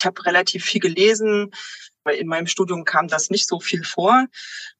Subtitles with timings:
[0.00, 1.50] Ich habe relativ viel gelesen,
[2.04, 4.24] weil in meinem Studium kam das nicht so viel vor.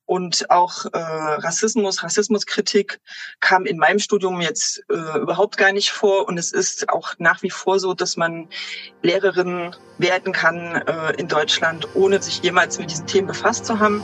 [0.06, 2.98] Und auch äh, Rassismus, Rassismuskritik
[3.38, 6.26] kam in meinem Studium jetzt äh, überhaupt gar nicht vor.
[6.26, 8.48] Und es ist auch nach wie vor so, dass man
[9.02, 14.02] Lehrerin werden kann äh, in Deutschland, ohne sich jemals mit diesen Themen befasst zu haben.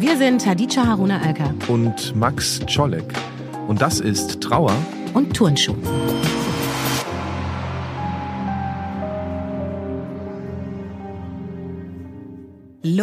[0.00, 3.14] Wir sind Hadija Haruna Alka und Max Czolek.
[3.68, 4.76] Und das ist Trauer
[5.14, 5.76] und Turnschuh.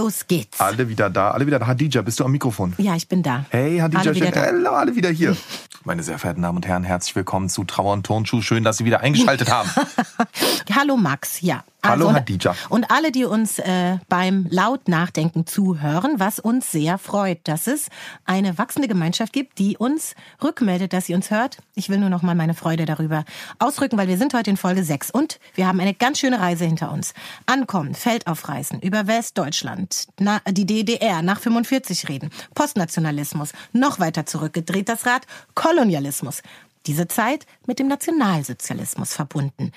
[0.02, 0.60] Los geht's.
[0.60, 1.68] Alle wieder da, alle wieder da.
[1.68, 2.74] Hadija, bist du am Mikrofon?
[2.80, 3.46] Ja, ich bin da.
[3.50, 4.34] Hey, Hadija, alle schön.
[4.34, 5.38] Hello, alle wieder hier.
[5.84, 8.42] Meine sehr verehrten Damen und Herren, herzlich willkommen zu Trauer und Turnschuh.
[8.42, 9.68] Schön, dass Sie wieder eingeschaltet haben.
[10.76, 11.64] Hallo Max, ja.
[11.84, 12.56] Hallo also, Hadija.
[12.70, 17.88] Und alle, die uns äh, beim laut Nachdenken zuhören, was uns sehr freut, dass es
[18.24, 20.14] eine wachsende Gemeinschaft gibt, die uns
[20.44, 21.58] rückmeldet, dass sie uns hört.
[21.74, 23.26] Ich will nur noch mal meine Freude darüber
[23.58, 26.66] ausdrücken, weil wir sind heute in Folge 6 und wir haben eine ganz schöne Reise
[26.66, 27.16] hinter uns.
[27.48, 34.88] Ankommen, Feld aufreißen, über Westdeutschland, na, die DDR, nach 45 reden, Postnationalismus, noch weiter zurückgedreht
[34.88, 35.24] das Rad,
[35.72, 36.42] Kolonialismus.
[36.86, 39.72] Diese Zeit mit dem Nationalsozialismus verbunden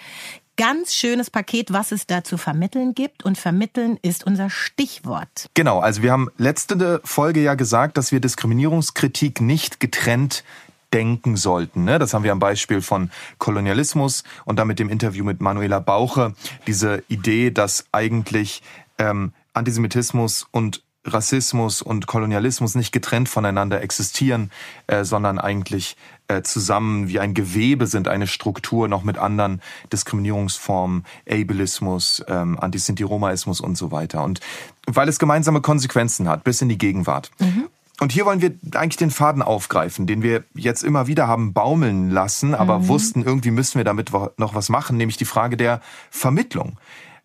[0.57, 3.25] ganz schönes Paket, was es da zu vermitteln gibt.
[3.25, 5.49] Und vermitteln ist unser Stichwort.
[5.55, 10.45] Genau, also wir haben letzte Folge ja gesagt, dass wir Diskriminierungskritik nicht getrennt
[10.93, 11.83] denken sollten.
[11.83, 11.99] Ne?
[11.99, 16.35] Das haben wir am Beispiel von Kolonialismus und dann mit dem Interview mit Manuela Bauche.
[16.69, 18.63] Diese Idee, dass eigentlich
[18.99, 24.51] ähm, Antisemitismus und Rassismus und Kolonialismus nicht getrennt voneinander existieren,
[24.87, 25.97] äh, sondern eigentlich
[26.29, 29.61] äh, zusammen wie ein Gewebe sind, eine Struktur noch mit anderen
[29.93, 34.25] Diskriminierungsformen, Ableismus, ähm, Antisinti-Romaismus und so weiter.
[34.25, 34.41] Und
[34.87, 37.31] weil es gemeinsame Konsequenzen hat, bis in die Gegenwart.
[37.39, 37.69] Mhm.
[38.01, 42.11] Und hier wollen wir eigentlich den Faden aufgreifen, den wir jetzt immer wieder haben baumeln
[42.11, 42.89] lassen, aber mhm.
[42.89, 45.81] wussten, irgendwie müssen wir damit noch was machen, nämlich die Frage der
[46.11, 46.77] Vermittlung.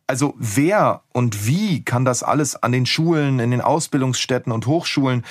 [0.09, 5.23] Also wer und wie kann das alles an den Schulen, in den Ausbildungsstätten und Hochschulen,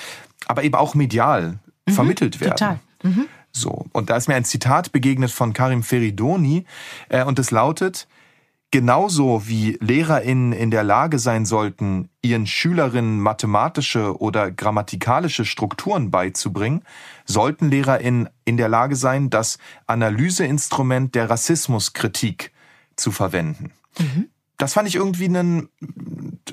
[0.47, 2.51] aber eben auch medial mhm, vermittelt werden?
[2.51, 2.79] Total.
[3.03, 3.25] Mhm.
[3.51, 3.87] So.
[3.91, 6.63] Und da ist mir ein Zitat begegnet von Karim Feridoni,
[7.09, 8.07] äh, und es lautet,
[8.71, 16.83] Genauso wie LehrerInnen in der Lage sein sollten, ihren Schülerinnen mathematische oder grammatikalische Strukturen beizubringen,
[17.25, 19.57] sollten LehrerInnen in der Lage sein, das
[19.87, 22.51] Analyseinstrument der Rassismuskritik
[22.95, 23.71] zu verwenden.
[23.97, 24.29] Mhm
[24.59, 25.69] das fand ich irgendwie einen,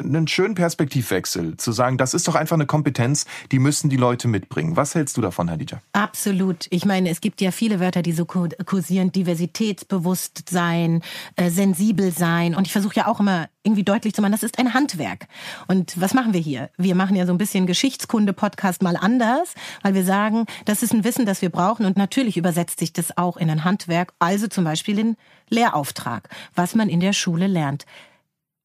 [0.06, 4.28] einen schönen Perspektivwechsel, zu sagen, das ist doch einfach eine Kompetenz, die müssen die Leute
[4.28, 4.76] mitbringen.
[4.76, 5.80] Was hältst du davon, Hadija?
[5.92, 6.66] Absolut.
[6.70, 11.02] Ich meine, es gibt ja viele Wörter, die so kursieren, diversitätsbewusst sein,
[11.36, 12.54] äh, sensibel sein.
[12.54, 15.26] Und ich versuche ja auch immer irgendwie deutlich zu machen, das ist ein Handwerk.
[15.66, 16.70] Und was machen wir hier?
[16.76, 21.04] Wir machen ja so ein bisschen Geschichtskunde-Podcast mal anders, weil wir sagen, das ist ein
[21.04, 21.84] Wissen, das wir brauchen.
[21.84, 25.16] Und natürlich übersetzt sich das auch in ein Handwerk, also zum Beispiel in
[25.48, 27.86] Lehrauftrag, was man in der Schule lernt.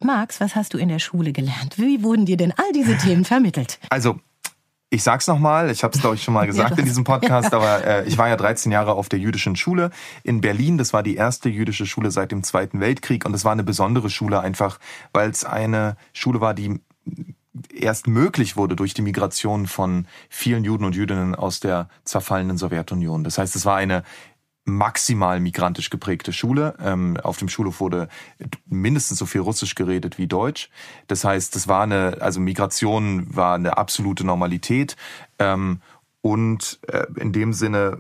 [0.03, 1.77] Max, was hast du in der Schule gelernt?
[1.77, 3.79] Wie wurden dir denn all diese Themen vermittelt?
[3.89, 4.19] Also,
[4.89, 7.53] ich sag's nochmal, ich habe es glaube ich schon mal gesagt ja, in diesem Podcast,
[7.53, 9.89] aber äh, ich war ja 13 Jahre auf der jüdischen Schule
[10.23, 10.77] in Berlin.
[10.77, 14.09] Das war die erste jüdische Schule seit dem Zweiten Weltkrieg und es war eine besondere
[14.09, 14.79] Schule einfach,
[15.13, 16.81] weil es eine Schule war, die
[17.73, 23.23] erst möglich wurde durch die Migration von vielen Juden und Jüdinnen aus der zerfallenen Sowjetunion.
[23.23, 24.03] Das heißt, es war eine
[24.77, 26.75] maximal migrantisch geprägte Schule.
[26.81, 28.07] Ähm, auf dem Schulhof wurde
[28.67, 30.69] mindestens so viel Russisch geredet wie Deutsch.
[31.07, 34.95] Das heißt, es war eine, also Migration war eine absolute Normalität.
[35.39, 35.81] Ähm,
[36.21, 37.97] und äh, in dem Sinne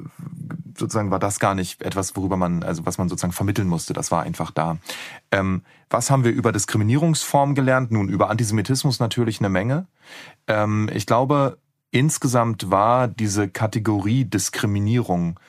[0.77, 3.93] sozusagen war das gar nicht etwas, worüber man, also was man sozusagen vermitteln musste.
[3.93, 4.77] Das war einfach da.
[5.31, 7.91] Ähm, was haben wir über Diskriminierungsformen gelernt?
[7.91, 9.87] Nun, über Antisemitismus natürlich eine Menge.
[10.47, 11.57] Ähm, ich glaube,
[11.89, 15.39] insgesamt war diese Kategorie Diskriminierung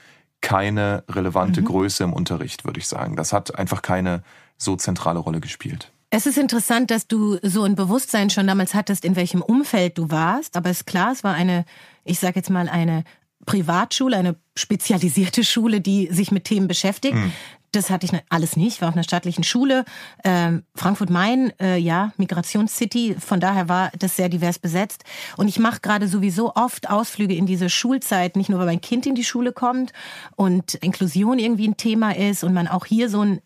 [0.42, 1.66] keine relevante mhm.
[1.66, 3.16] Größe im Unterricht, würde ich sagen.
[3.16, 4.22] Das hat einfach keine
[4.58, 5.90] so zentrale Rolle gespielt.
[6.10, 10.10] Es ist interessant, dass du so ein Bewusstsein schon damals hattest, in welchem Umfeld du
[10.10, 10.58] warst.
[10.58, 11.64] Aber es ist klar, es war eine,
[12.04, 13.04] ich sage jetzt mal, eine
[13.46, 17.14] Privatschule, eine spezialisierte Schule, die sich mit Themen beschäftigt.
[17.14, 17.32] Mhm.
[17.72, 18.74] Das hatte ich alles nicht.
[18.74, 19.86] Ich war auf einer staatlichen Schule.
[20.24, 23.16] Ähm, Frankfurt-Main, äh, ja, Migrationscity.
[23.18, 25.04] Von daher war das sehr divers besetzt.
[25.38, 28.36] Und ich mache gerade sowieso oft Ausflüge in diese Schulzeit.
[28.36, 29.94] Nicht nur, weil mein Kind in die Schule kommt
[30.36, 33.40] und Inklusion irgendwie ein Thema ist und man auch hier so ein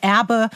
[0.00, 0.48] Erbe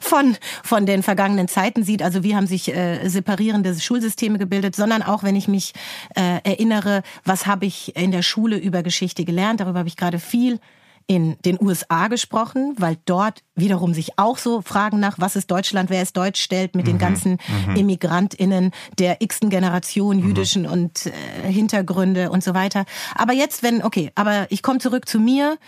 [0.00, 2.02] von, von den vergangenen Zeiten sieht.
[2.02, 5.72] Also wie haben sich äh, separierende Schulsysteme gebildet, sondern auch, wenn ich mich
[6.14, 9.58] äh, erinnere, was habe ich in der Schule über Geschichte gelernt.
[9.58, 10.60] Darüber habe ich gerade viel
[11.06, 15.90] in den USA gesprochen, weil dort wiederum sich auch so Fragen nach, was ist Deutschland,
[15.90, 16.90] wer ist Deutsch stellt, mit mhm.
[16.90, 17.76] den ganzen mhm.
[17.76, 20.28] ImmigrantInnen der x-ten Generation, mhm.
[20.28, 22.84] jüdischen und äh, Hintergründe und so weiter.
[23.14, 25.58] Aber jetzt, wenn, okay, aber ich komme zurück zu mir.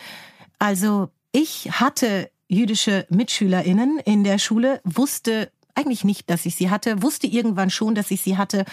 [0.58, 7.02] Also ich hatte jüdische MitschülerInnen in der Schule, wusste eigentlich nicht, dass ich sie hatte,
[7.02, 8.64] wusste irgendwann schon, dass ich sie hatte.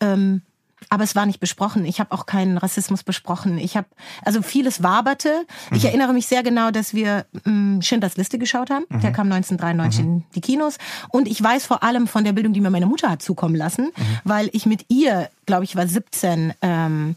[0.00, 0.42] Ähm,
[0.88, 1.84] aber es war nicht besprochen.
[1.84, 3.58] Ich habe auch keinen Rassismus besprochen.
[3.58, 3.86] Ich habe
[4.24, 5.44] also vieles waberte.
[5.70, 5.76] Mhm.
[5.76, 8.84] Ich erinnere mich sehr genau, dass wir mh, mm, Schindlers Liste geschaut haben.
[8.88, 9.00] Mhm.
[9.00, 10.06] Der kam 1993 mhm.
[10.06, 13.10] in die Kinos und ich weiß vor allem von der Bildung, die mir meine Mutter
[13.10, 14.18] hat zukommen lassen, mhm.
[14.24, 17.16] weil ich mit ihr glaube ich, war 17, ähm,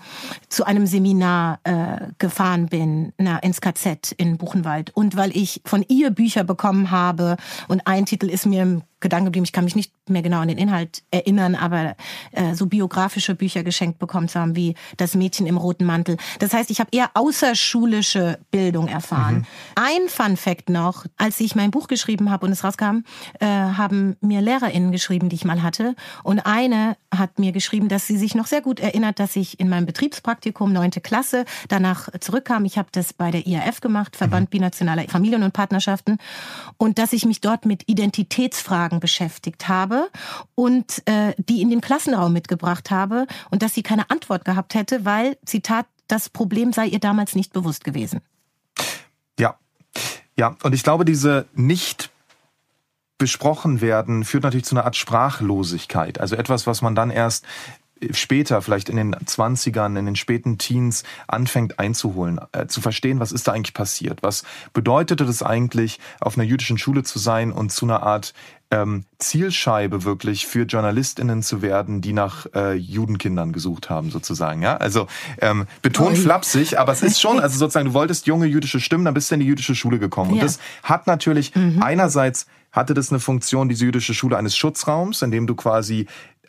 [0.49, 4.95] zu einem Seminar äh, gefahren bin, na, ins KZ in Buchenwald.
[4.95, 7.37] Und weil ich von ihr Bücher bekommen habe
[7.67, 10.47] und ein Titel ist mir im Gedanken geblieben, ich kann mich nicht mehr genau an
[10.47, 11.95] den Inhalt erinnern, aber
[12.31, 16.17] äh, so biografische Bücher geschenkt bekommen zu haben, wie Das Mädchen im roten Mantel.
[16.39, 19.35] Das heißt, ich habe eher außerschulische Bildung erfahren.
[19.35, 19.45] Mhm.
[19.75, 23.03] Ein Fun Fact noch, als ich mein Buch geschrieben habe und es rauskam,
[23.39, 25.95] äh, haben mir LehrerInnen geschrieben, die ich mal hatte.
[26.23, 29.69] Und eine hat mir geschrieben, dass sie sich noch sehr gut erinnert, dass ich in
[29.69, 32.65] meinem Betriebspraktikum neunte Klasse danach zurückkam.
[32.65, 34.51] Ich habe das bei der IAF gemacht, Verband mhm.
[34.51, 36.17] Binationaler Familien und Partnerschaften,
[36.77, 40.09] und dass ich mich dort mit Identitätsfragen beschäftigt habe
[40.55, 45.05] und äh, die in den Klassenraum mitgebracht habe und dass sie keine Antwort gehabt hätte,
[45.05, 48.21] weil, Zitat, das Problem sei ihr damals nicht bewusst gewesen.
[49.39, 49.57] Ja,
[50.37, 52.11] ja, und ich glaube, diese nicht
[53.17, 56.19] besprochen werden, führt natürlich zu einer Art Sprachlosigkeit.
[56.19, 57.45] Also etwas, was man dann erst
[58.11, 63.31] später, vielleicht in den Zwanzigern, in den späten Teens anfängt einzuholen, äh, zu verstehen, was
[63.31, 64.23] ist da eigentlich passiert?
[64.23, 64.43] Was
[64.73, 68.33] bedeutete das eigentlich, auf einer jüdischen Schule zu sein und zu einer Art
[68.71, 74.61] ähm, Zielscheibe wirklich für JournalistInnen zu werden, die nach äh, Judenkindern gesucht haben, sozusagen.
[74.61, 75.07] Ja, also
[75.39, 79.13] ähm, betont flapsig, aber es ist schon, also sozusagen, du wolltest junge jüdische Stimmen, dann
[79.13, 80.31] bist du in die jüdische Schule gekommen.
[80.31, 80.35] Ja.
[80.35, 81.81] Und das hat natürlich mhm.
[81.81, 86.07] einerseits hatte das eine Funktion, diese jüdische Schule eines Schutzraums, in dem du quasi,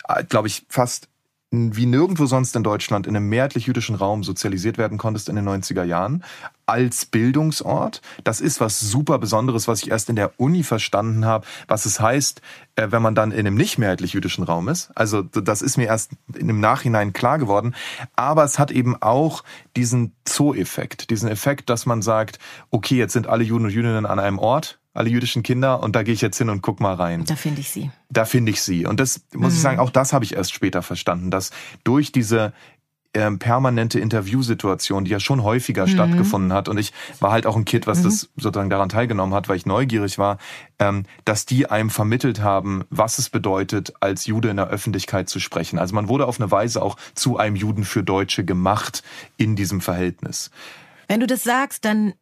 [0.09, 1.07] äh, glaube ich, fast
[1.49, 5.47] wie nirgendwo sonst in Deutschland in einem mehrheitlich jüdischen Raum sozialisiert werden konntest in den
[5.47, 6.25] 90er Jahren
[6.65, 8.01] als Bildungsort.
[8.25, 12.01] Das ist was super Besonderes, was ich erst in der Uni verstanden habe, was es
[12.01, 12.41] heißt,
[12.75, 14.91] äh, wenn man dann in einem nicht mehrheitlich jüdischen Raum ist.
[14.93, 17.75] Also das ist mir erst im Nachhinein klar geworden.
[18.17, 19.45] Aber es hat eben auch
[19.77, 22.39] diesen Zoo-Effekt, diesen Effekt, dass man sagt,
[22.71, 26.03] okay, jetzt sind alle Juden und Jüdinnen an einem Ort alle jüdischen Kinder und da
[26.03, 27.23] gehe ich jetzt hin und guck mal rein.
[27.25, 27.91] Da finde ich sie.
[28.09, 28.85] Da finde ich sie.
[28.85, 29.55] Und das muss mhm.
[29.57, 31.51] ich sagen, auch das habe ich erst später verstanden, dass
[31.83, 32.53] durch diese
[33.13, 35.91] ähm, permanente Interviewsituation, die ja schon häufiger mhm.
[35.91, 36.69] stattgefunden hat.
[36.69, 38.03] Und ich war halt auch ein Kind, was mhm.
[38.03, 40.37] das sozusagen daran teilgenommen hat, weil ich neugierig war,
[40.79, 45.39] ähm, dass die einem vermittelt haben, was es bedeutet, als Jude in der Öffentlichkeit zu
[45.39, 45.79] sprechen.
[45.79, 49.03] Also man wurde auf eine Weise auch zu einem Juden für Deutsche gemacht
[49.37, 50.51] in diesem Verhältnis.
[51.07, 52.13] Wenn du das sagst, dann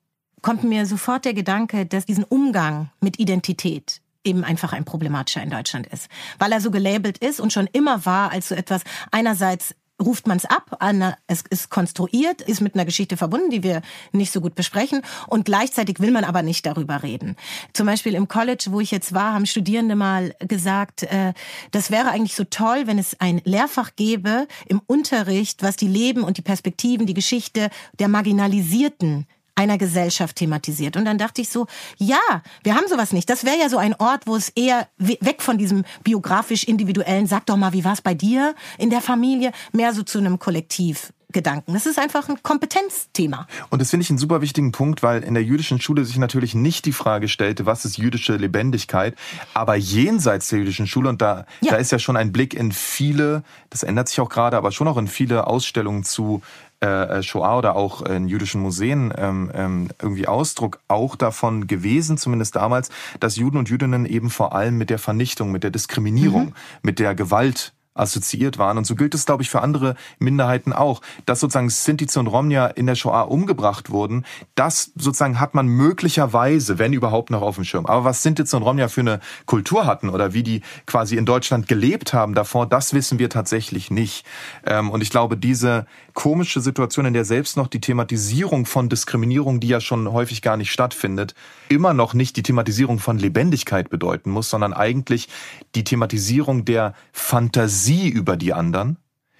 [0.46, 5.50] kommt mir sofort der Gedanke, dass diesen Umgang mit Identität eben einfach ein problematischer in
[5.50, 6.08] Deutschland ist,
[6.38, 10.38] weil er so gelabelt ist und schon immer war als so etwas einerseits ruft man
[10.38, 10.78] es ab,
[11.26, 13.82] es ist konstruiert, ist mit einer Geschichte verbunden, die wir
[14.12, 17.38] nicht so gut besprechen und gleichzeitig will man aber nicht darüber reden.
[17.74, 21.34] Zum Beispiel im College, wo ich jetzt war, haben Studierende mal gesagt, äh,
[21.72, 26.24] das wäre eigentlich so toll, wenn es ein Lehrfach gäbe im Unterricht, was die Leben
[26.24, 29.26] und die Perspektiven, die Geschichte der Marginalisierten
[29.56, 30.98] einer Gesellschaft thematisiert.
[30.98, 31.68] Und dann dachte ich so,
[31.98, 32.20] ja,
[32.64, 33.30] wir haben sowas nicht.
[33.30, 37.46] Das wäre ja so ein Ort, wo es eher weg von diesem biografisch individuellen, sag
[37.46, 41.14] doch mal, wie war es bei dir in der Familie, mehr so zu einem Kollektiv
[41.36, 41.74] Gedanken.
[41.74, 43.46] Das ist einfach ein Kompetenzthema.
[43.70, 46.56] Und das finde ich einen super wichtigen Punkt, weil in der jüdischen Schule sich natürlich
[46.56, 49.16] nicht die Frage stellte, was ist jüdische Lebendigkeit,
[49.54, 51.72] aber jenseits der jüdischen Schule und da, ja.
[51.72, 54.88] da ist ja schon ein Blick in viele, das ändert sich auch gerade, aber schon
[54.88, 56.42] auch in viele Ausstellungen zu
[56.86, 62.56] äh, Shoah oder auch in jüdischen Museen ähm, ähm, irgendwie Ausdruck auch davon gewesen, zumindest
[62.56, 62.90] damals,
[63.20, 66.54] dass Juden und Jüdinnen eben vor allem mit der Vernichtung, mit der Diskriminierung, mhm.
[66.82, 68.78] mit der Gewalt assoziiert waren.
[68.78, 71.02] Und so gilt es, glaube ich, für andere Minderheiten auch.
[71.26, 76.78] Dass sozusagen Sinti und Romnia in der Shoah umgebracht wurden, das sozusagen hat man möglicherweise,
[76.78, 77.86] wenn überhaupt noch auf dem Schirm.
[77.86, 81.68] Aber was Sinti und Romnia für eine Kultur hatten oder wie die quasi in Deutschland
[81.68, 84.26] gelebt haben davor, das wissen wir tatsächlich nicht.
[84.66, 89.60] Ähm, und ich glaube, diese komische Situation, in der selbst noch die Thematisierung von Diskriminierung,
[89.60, 91.34] die ja schon häufig gar nicht stattfindet,
[91.70, 95.30] immer noch nicht die Thematisierung von Lebendigkeit bedeuten muss, sondern eigentlich
[95.76, 98.98] die Thematisierung der Fantasie über die anderen.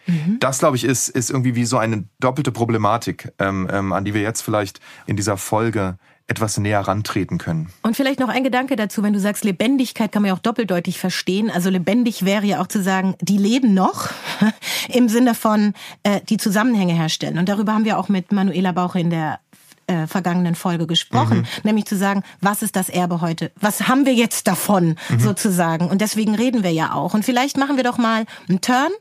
[0.08, 0.38] Mhm.
[0.40, 4.14] Das, glaube ich, ist, ist irgendwie wie so eine doppelte Problematik, ähm, ähm, an die
[4.14, 5.98] wir jetzt vielleicht in dieser Folge
[6.28, 7.70] etwas näher rantreten können.
[7.84, 11.00] Und vielleicht noch ein Gedanke dazu, wenn du sagst, Lebendigkeit kann man ja auch doppeldeutig
[11.00, 11.52] verstehen.
[11.52, 14.10] Also lebendig wäre ja auch zu sagen, die leben noch
[14.90, 17.38] im Sinne von äh, die Zusammenhänge herstellen.
[17.38, 19.40] Und darüber haben wir auch mit Manuela Bauche in der
[19.88, 21.46] äh, vergangenen Folge gesprochen, mhm.
[21.64, 23.52] nämlich zu sagen, was ist das Erbe heute?
[23.60, 25.20] Was haben wir jetzt davon mhm.
[25.20, 25.90] sozusagen?
[25.90, 27.14] Und deswegen reden wir ja auch.
[27.14, 28.92] Und vielleicht machen wir doch mal einen Turn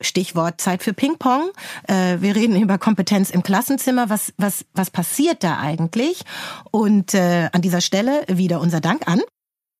[0.00, 1.50] Stichwort Zeit für Ping-Pong.
[1.86, 4.08] Äh, wir reden über Kompetenz im Klassenzimmer.
[4.08, 6.24] Was, was, was passiert da eigentlich?
[6.70, 9.20] Und äh, an dieser Stelle wieder unser Dank an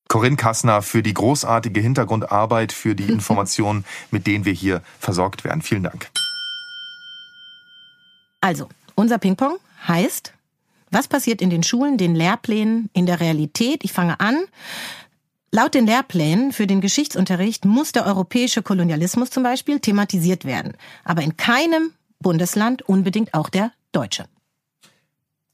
[0.09, 5.63] Corinne Kassner für die großartige Hintergrundarbeit, für die Informationen, mit denen wir hier versorgt werden.
[5.63, 6.11] Vielen Dank.
[8.41, 10.33] Also, unser Ping-Pong heißt,
[10.91, 13.85] was passiert in den Schulen, den Lehrplänen, in der Realität?
[13.85, 14.37] Ich fange an.
[15.53, 21.23] Laut den Lehrplänen für den Geschichtsunterricht muss der europäische Kolonialismus zum Beispiel thematisiert werden, aber
[21.23, 24.27] in keinem Bundesland unbedingt auch der deutsche.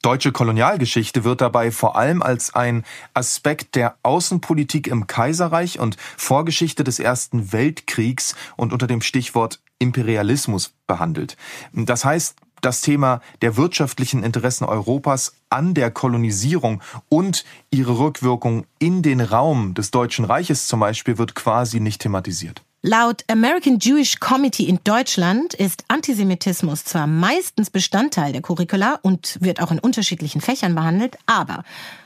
[0.03, 6.85] Deutsche Kolonialgeschichte wird dabei vor allem als ein Aspekt der Außenpolitik im Kaiserreich und Vorgeschichte
[6.85, 11.37] des Ersten Weltkriegs und unter dem Stichwort Imperialismus behandelt.
[11.73, 19.03] Das heißt, das Thema der wirtschaftlichen Interessen Europas an der Kolonisierung und ihre Rückwirkung in
[19.03, 22.63] den Raum des Deutschen Reiches zum Beispiel wird quasi nicht thematisiert.
[22.83, 29.61] Laut American Jewish Committee in Deutschland ist Antisemitismus zwar meistens Bestandteil der Curricula und wird
[29.61, 31.65] auch in unterschiedlichen Fächern behandelt, aber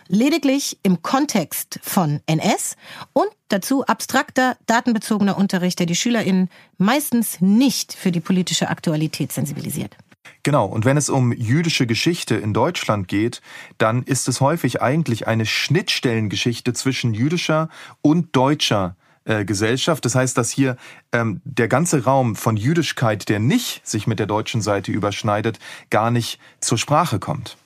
[0.09, 2.77] lediglich im Kontext von NS
[3.13, 9.97] und dazu abstrakter, datenbezogener Unterricht, der die SchülerInnen meistens nicht für die politische Aktualität sensibilisiert.
[10.43, 13.43] Genau, und wenn es um jüdische Geschichte in Deutschland geht,
[13.79, 17.69] dann ist es häufig eigentlich eine Schnittstellengeschichte zwischen jüdischer
[18.03, 20.05] und deutscher äh, Gesellschaft.
[20.05, 20.77] Das heißt, dass hier
[21.13, 25.59] ähm, der ganze Raum von Jüdischkeit, der nicht sich mit der deutschen Seite überschneidet,
[25.91, 27.59] gar nicht zur Sprache kommt.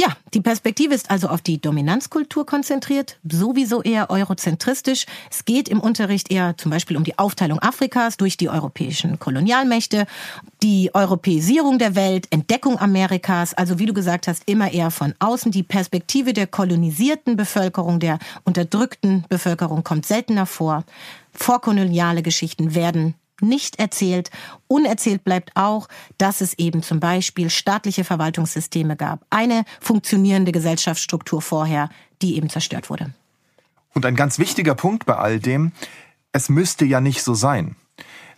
[0.00, 5.06] Ja, die Perspektive ist also auf die Dominanzkultur konzentriert, sowieso eher eurozentristisch.
[5.28, 10.06] Es geht im Unterricht eher zum Beispiel um die Aufteilung Afrikas durch die europäischen Kolonialmächte,
[10.62, 15.50] die Europäisierung der Welt, Entdeckung Amerikas, also wie du gesagt hast, immer eher von außen.
[15.50, 20.84] Die Perspektive der kolonisierten Bevölkerung, der unterdrückten Bevölkerung kommt seltener vor.
[21.32, 24.30] Vorkoloniale Geschichten werden nicht erzählt.
[24.66, 29.24] Unerzählt bleibt auch, dass es eben zum Beispiel staatliche Verwaltungssysteme gab.
[29.30, 31.88] Eine funktionierende Gesellschaftsstruktur vorher,
[32.22, 33.12] die eben zerstört wurde.
[33.94, 35.72] Und ein ganz wichtiger Punkt bei all dem,
[36.32, 37.76] es müsste ja nicht so sein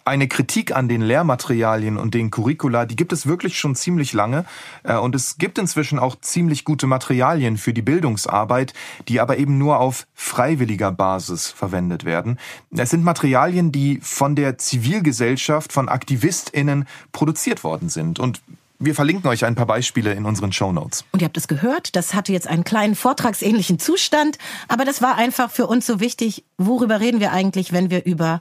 [0.04, 4.44] eine Kritik an den Lehrmaterialien und den Curricula, die gibt es wirklich schon ziemlich lange.
[4.82, 8.74] Äh, und es gibt inzwischen auch ziemlich gute Materialien für die Bildungsarbeit,
[9.08, 12.38] die aber eben nur auf freiwilliger Basis verwendet werden.
[12.70, 18.18] Es sind Materialien, die von der Zivilgesellschaft, von AktivistInnen produziert worden sind.
[18.18, 18.40] Und
[18.80, 21.04] wir verlinken euch ein paar Beispiele in unseren Show Notes.
[21.12, 24.38] Und ihr habt es gehört, das hatte jetzt einen kleinen vortragsähnlichen Zustand,
[24.68, 28.40] aber das war einfach für uns so wichtig, worüber reden wir eigentlich, wenn wir über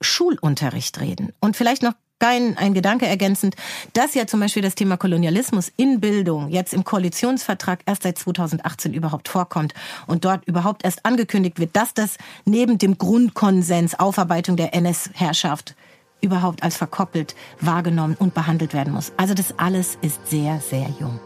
[0.00, 1.32] Schulunterricht reden.
[1.40, 3.56] Und vielleicht noch ein, ein Gedanke ergänzend,
[3.92, 8.94] dass ja zum Beispiel das Thema Kolonialismus in Bildung jetzt im Koalitionsvertrag erst seit 2018
[8.94, 9.74] überhaupt vorkommt
[10.06, 15.74] und dort überhaupt erst angekündigt wird, dass das neben dem Grundkonsens Aufarbeitung der NS-Herrschaft
[16.22, 19.12] überhaupt als verkoppelt wahrgenommen und behandelt werden muss.
[19.16, 21.20] Also das alles ist sehr, sehr jung.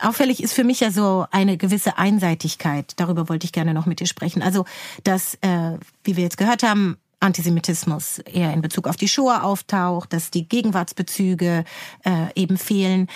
[0.00, 2.92] Auffällig ist für mich ja so eine gewisse Einseitigkeit.
[2.96, 4.42] Darüber wollte ich gerne noch mit dir sprechen.
[4.42, 4.64] Also,
[5.04, 10.12] dass, äh, wie wir jetzt gehört haben, Antisemitismus eher in Bezug auf die Shoah auftaucht,
[10.12, 11.64] dass die Gegenwartsbezüge
[12.04, 13.08] äh, eben fehlen.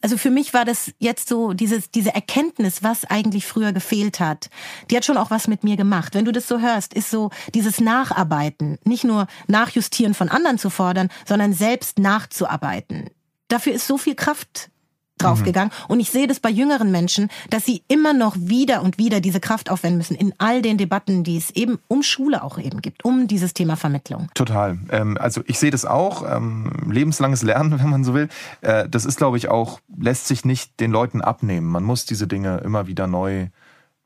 [0.00, 4.50] Also für mich war das jetzt so dieses, diese Erkenntnis, was eigentlich früher gefehlt hat.
[4.90, 6.16] Die hat schon auch was mit mir gemacht.
[6.16, 10.70] Wenn du das so hörst, ist so dieses Nacharbeiten, nicht nur Nachjustieren von anderen zu
[10.70, 13.10] fordern, sondern selbst nachzuarbeiten.
[13.46, 14.70] Dafür ist so viel Kraft
[15.18, 15.70] draufgegangen.
[15.70, 15.92] Mhm.
[15.92, 19.40] Und ich sehe das bei jüngeren Menschen, dass sie immer noch wieder und wieder diese
[19.40, 23.04] Kraft aufwenden müssen in all den Debatten, die es eben um Schule auch eben gibt,
[23.04, 24.28] um dieses Thema Vermittlung.
[24.34, 24.78] Total.
[24.90, 26.24] Ähm, also ich sehe das auch.
[26.28, 28.28] Ähm, lebenslanges Lernen, wenn man so will.
[28.60, 31.66] Äh, das ist, glaube ich, auch, lässt sich nicht den Leuten abnehmen.
[31.68, 33.48] Man muss diese Dinge immer wieder neu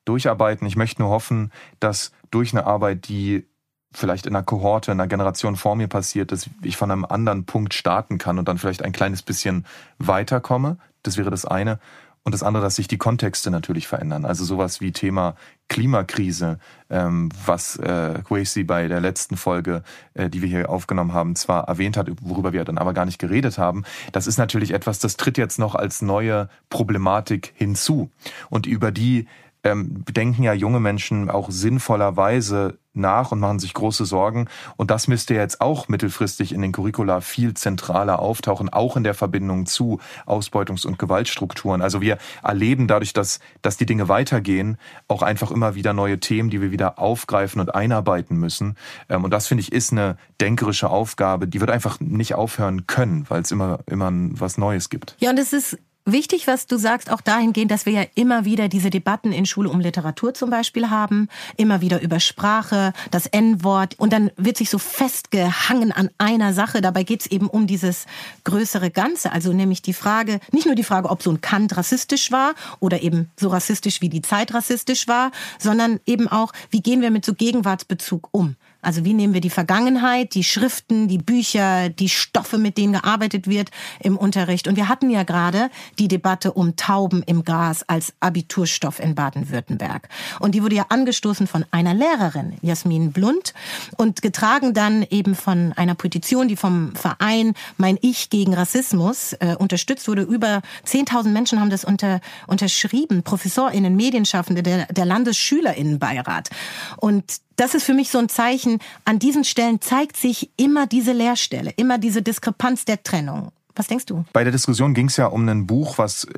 [0.04, 0.66] durcharbeiten.
[0.66, 3.46] Ich möchte nur hoffen, dass durch eine Arbeit, die
[3.92, 7.44] vielleicht in einer Kohorte, in einer Generation vor mir passiert, dass ich von einem anderen
[7.44, 9.64] Punkt starten kann und dann vielleicht ein kleines bisschen
[9.98, 10.78] weiterkomme.
[11.06, 11.78] Das wäre das eine.
[12.26, 14.25] Und das andere, dass sich die Kontexte natürlich verändern.
[14.25, 15.36] Also sowas wie Thema
[15.68, 16.58] Klimakrise,
[16.90, 19.84] ähm, was äh, Quasi bei der letzten Folge,
[20.14, 23.20] äh, die wir hier aufgenommen haben, zwar erwähnt hat, worüber wir dann aber gar nicht
[23.20, 23.84] geredet haben.
[24.10, 28.10] Das ist natürlich etwas, das tritt jetzt noch als neue Problematik hinzu.
[28.50, 29.28] Und über die
[29.66, 34.49] ähm, denken ja junge Menschen auch sinnvollerweise nach und machen sich große Sorgen.
[34.76, 39.14] Und das müsste jetzt auch mittelfristig in den Curricula viel zentraler auftauchen, auch in der
[39.14, 41.82] Verbindung zu Ausbeutungs- und Gewaltstrukturen.
[41.82, 46.49] Also wir erleben dadurch, dass, dass die Dinge weitergehen, auch einfach immer wieder neue Themen,
[46.49, 48.76] die wir wieder aufgreifen und einarbeiten müssen.
[49.08, 53.26] Ähm, und das finde ich ist eine denkerische Aufgabe, die wird einfach nicht aufhören können,
[53.28, 55.16] weil es immer, immer was Neues gibt.
[55.18, 58.68] Ja, und es ist wichtig, was du sagst, auch dahingehend, dass wir ja immer wieder
[58.68, 63.98] diese Debatten in Schule um Literatur zum Beispiel haben, immer wieder über Sprache, das N-Wort
[63.98, 66.80] und dann wird sich so festgehangen an einer Sache.
[66.80, 68.06] Dabei geht es eben um dieses
[68.44, 72.30] größere Ganze, also nämlich die Frage, nicht nur die Frage, ob so ein Kant rassistisch
[72.30, 77.02] war oder eben so rassistisch wie die Zeit rassistisch war, sondern eben auch, wie gehen
[77.02, 78.56] wir mit so Gegenwartsbezug um?
[78.87, 83.49] Also wie nehmen wir die Vergangenheit, die Schriften, die Bücher, die Stoffe, mit denen gearbeitet
[83.49, 84.69] wird im Unterricht.
[84.69, 90.09] Und wir hatten ja gerade die Debatte um Tauben im Gras als Abiturstoff in Baden-Württemberg.
[90.38, 93.55] Und die wurde ja angestoßen von einer Lehrerin, Jasmin Blunt,
[93.97, 99.57] und getragen dann eben von einer Petition, die vom Verein Mein Ich gegen Rassismus äh,
[99.59, 100.23] unterstützt wurde.
[100.23, 106.50] Über 10.000 Menschen haben das unter, unterschrieben, ProfessorInnen, Medienschaffende, der, der Landesschülerinnenbeirat.
[106.99, 111.12] Und das ist für mich so ein Zeichen, an diesen Stellen zeigt sich immer diese
[111.12, 113.52] Leerstelle, immer diese Diskrepanz der Trennung.
[113.75, 114.25] Was denkst du?
[114.32, 116.30] Bei der Diskussion ging es ja um ein Buch, was äh,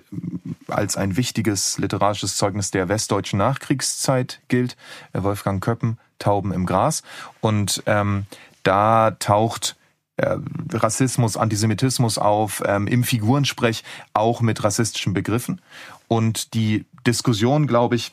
[0.66, 4.76] als ein wichtiges literarisches Zeugnis der westdeutschen Nachkriegszeit gilt.
[5.12, 7.04] Äh, Wolfgang Köppen, Tauben im Gras.
[7.40, 8.26] Und ähm,
[8.64, 9.76] da taucht
[10.16, 10.36] äh,
[10.72, 13.84] Rassismus, Antisemitismus auf, ähm, im Figurensprech
[14.14, 15.60] auch mit rassistischen Begriffen.
[16.08, 18.10] Und die Diskussion, glaube ich,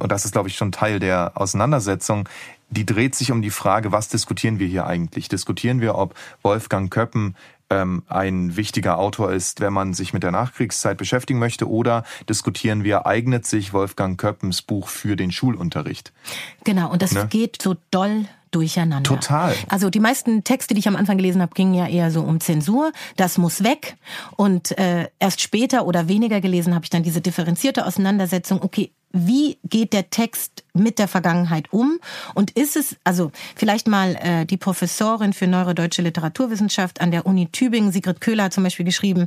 [0.00, 2.28] und das ist, glaube ich, schon Teil der Auseinandersetzung,
[2.70, 5.28] die dreht sich um die Frage, was diskutieren wir hier eigentlich?
[5.28, 7.36] Diskutieren wir, ob Wolfgang Köppen
[7.68, 12.84] ähm, ein wichtiger Autor ist, wenn man sich mit der Nachkriegszeit beschäftigen möchte, oder diskutieren
[12.84, 16.12] wir, eignet sich Wolfgang Köppens Buch für den Schulunterricht?
[16.64, 17.26] Genau, und das ne?
[17.28, 19.08] geht so doll durcheinander.
[19.08, 19.54] Total.
[19.68, 22.38] Also die meisten Texte, die ich am Anfang gelesen habe, gingen ja eher so um
[22.38, 22.92] Zensur.
[23.16, 23.96] Das muss weg.
[24.36, 28.62] Und äh, erst später oder weniger gelesen habe ich dann diese differenzierte Auseinandersetzung.
[28.62, 31.98] Okay, wie geht der Text mit der Vergangenheit um?
[32.34, 37.48] Und ist es, also vielleicht mal äh, die Professorin für neurodeutsche Literaturwissenschaft an der Uni
[37.50, 39.26] Tübingen, Sigrid Köhler, hat zum Beispiel geschrieben,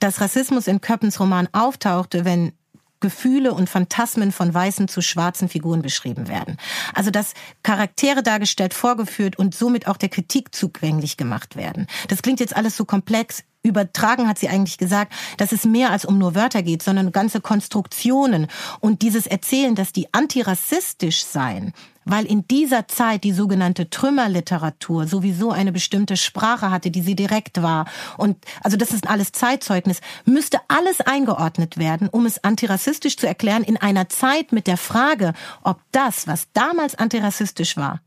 [0.00, 2.52] dass Rassismus in Köppens Roman auftauchte, wenn
[3.00, 6.56] Gefühle und Phantasmen von weißen zu schwarzen Figuren beschrieben werden.
[6.94, 11.86] Also dass Charaktere dargestellt, vorgeführt und somit auch der Kritik zugänglich gemacht werden.
[12.08, 16.04] Das klingt jetzt alles so komplex, übertragen hat sie eigentlich gesagt, dass es mehr als
[16.04, 18.46] um nur Wörter geht, sondern ganze Konstruktionen
[18.80, 21.72] und dieses Erzählen, dass die antirassistisch seien,
[22.06, 27.62] weil in dieser Zeit die sogenannte Trümmerliteratur sowieso eine bestimmte Sprache hatte, die sie direkt
[27.62, 27.84] war.
[28.16, 33.64] Und also das ist alles Zeitzeugnis, müsste alles eingeordnet werden, um es antirassistisch zu erklären
[33.64, 38.00] in einer Zeit mit der Frage, ob das, was damals antirassistisch war,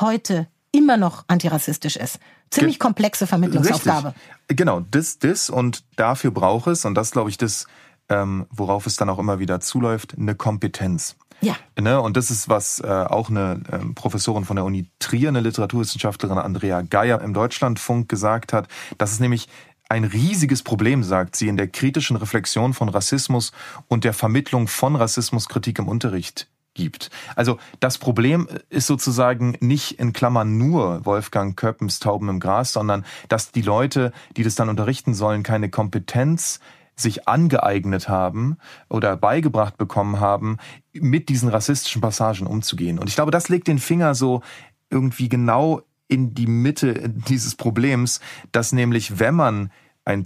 [0.00, 2.18] heute immer noch antirassistisch ist.
[2.50, 4.08] Ziemlich komplexe Vermittlungsaufgabe.
[4.08, 4.56] Richtig.
[4.56, 7.66] Genau, das, das und dafür braucht es, und das glaube ich das,
[8.08, 11.16] ähm, worauf es dann auch immer wieder zuläuft, eine Kompetenz.
[11.44, 11.56] Ja.
[11.80, 12.00] Ne?
[12.00, 16.38] Und das ist, was äh, auch eine ähm, Professorin von der Uni Trier, eine Literaturwissenschaftlerin
[16.38, 18.68] Andrea Geier im Deutschlandfunk gesagt hat.
[18.98, 19.48] Das ist nämlich
[19.88, 23.52] ein riesiges Problem, sagt sie, in der kritischen Reflexion von Rassismus
[23.88, 27.10] und der Vermittlung von Rassismuskritik im Unterricht gibt.
[27.36, 33.04] Also das Problem ist sozusagen nicht in Klammern nur Wolfgang Köppens Tauben im Gras, sondern
[33.28, 36.60] dass die Leute, die das dann unterrichten sollen, keine Kompetenz
[36.96, 38.56] sich angeeignet haben
[38.88, 40.58] oder beigebracht bekommen haben,
[40.92, 42.98] mit diesen rassistischen Passagen umzugehen.
[42.98, 44.42] Und ich glaube, das legt den Finger so
[44.90, 48.20] irgendwie genau in die Mitte dieses Problems,
[48.52, 49.70] dass nämlich, wenn man
[50.04, 50.24] ein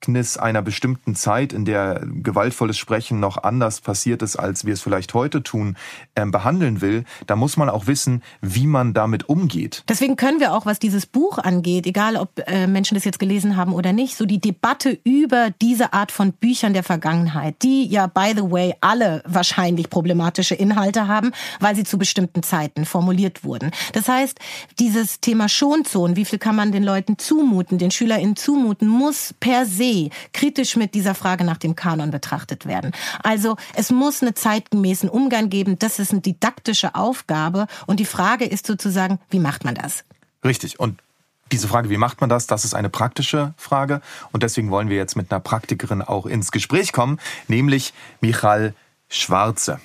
[0.00, 4.80] Zeugnis einer bestimmten Zeit, in der gewaltvolles Sprechen noch anders passiert ist, als wir es
[4.80, 5.76] vielleicht heute tun,
[6.14, 9.82] äh, behandeln will, da muss man auch wissen, wie man damit umgeht.
[9.88, 13.56] Deswegen können wir auch, was dieses Buch angeht, egal ob äh, Menschen das jetzt gelesen
[13.56, 18.06] haben oder nicht, so die Debatte über diese Art von Büchern der Vergangenheit, die ja,
[18.06, 23.70] by the way, alle wahrscheinlich problematische Inhalte haben, weil sie zu bestimmten Zeiten formuliert wurden.
[23.92, 24.38] Das heißt,
[24.78, 29.66] dieses Thema Schonzonen, wie viel kann man den Leuten zumuten, den SchülerInnen zumuten, muss per
[29.66, 29.85] se
[30.32, 32.92] kritisch mit dieser Frage nach dem Kanon betrachtet werden.
[33.22, 35.78] Also es muss einen zeitgemäßen Umgang geben.
[35.78, 37.66] Das ist eine didaktische Aufgabe.
[37.86, 40.04] Und die Frage ist sozusagen, wie macht man das?
[40.44, 40.78] Richtig.
[40.80, 41.00] Und
[41.52, 44.00] diese Frage, wie macht man das, das ist eine praktische Frage.
[44.32, 48.74] Und deswegen wollen wir jetzt mit einer Praktikerin auch ins Gespräch kommen, nämlich Michal
[49.08, 49.80] Schwarze.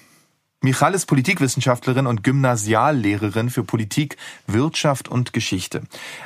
[0.63, 5.82] Michal ist Politikwissenschaftlerin und Gymnasiallehrerin für Politik, Wirtschaft und Geschichte.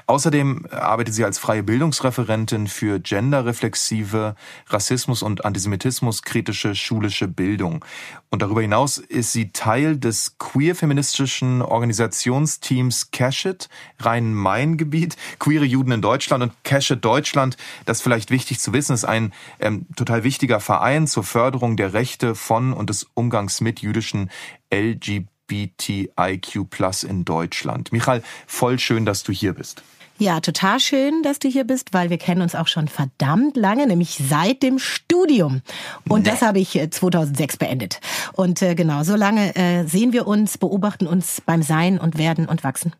[0.08, 4.36] Außerdem arbeitet sie als freie Bildungsreferentin für genderreflexive,
[4.68, 7.86] Rassismus und Antisemitismus kritische schulische Bildung.
[8.30, 13.70] Und darüber hinaus ist sie Teil des queer-feministischen Organisationsteams Cashit,
[14.02, 17.56] Rhein-Main-Gebiet, queere Juden in Deutschland und Cashit Deutschland.
[17.86, 22.36] Das vielleicht wichtig zu wissen, ist ein ähm, total wichtiger Verein zur Förderung der Rechte
[22.36, 24.25] von und des Umgangs mit jüdischen
[24.74, 27.92] LGBTIQ Plus in Deutschland.
[27.92, 29.84] Michael, voll schön, dass du hier bist.
[30.18, 33.86] Ja, total schön, dass du hier bist, weil wir kennen uns auch schon verdammt lange,
[33.86, 35.62] nämlich seit dem Studium.
[36.08, 36.30] Und nee.
[36.30, 38.00] das habe ich 2006 äh, beendet.
[38.32, 42.48] Und äh, genau, so lange äh, sehen wir uns, beobachten uns beim Sein und Werden
[42.48, 42.94] und Wachsen.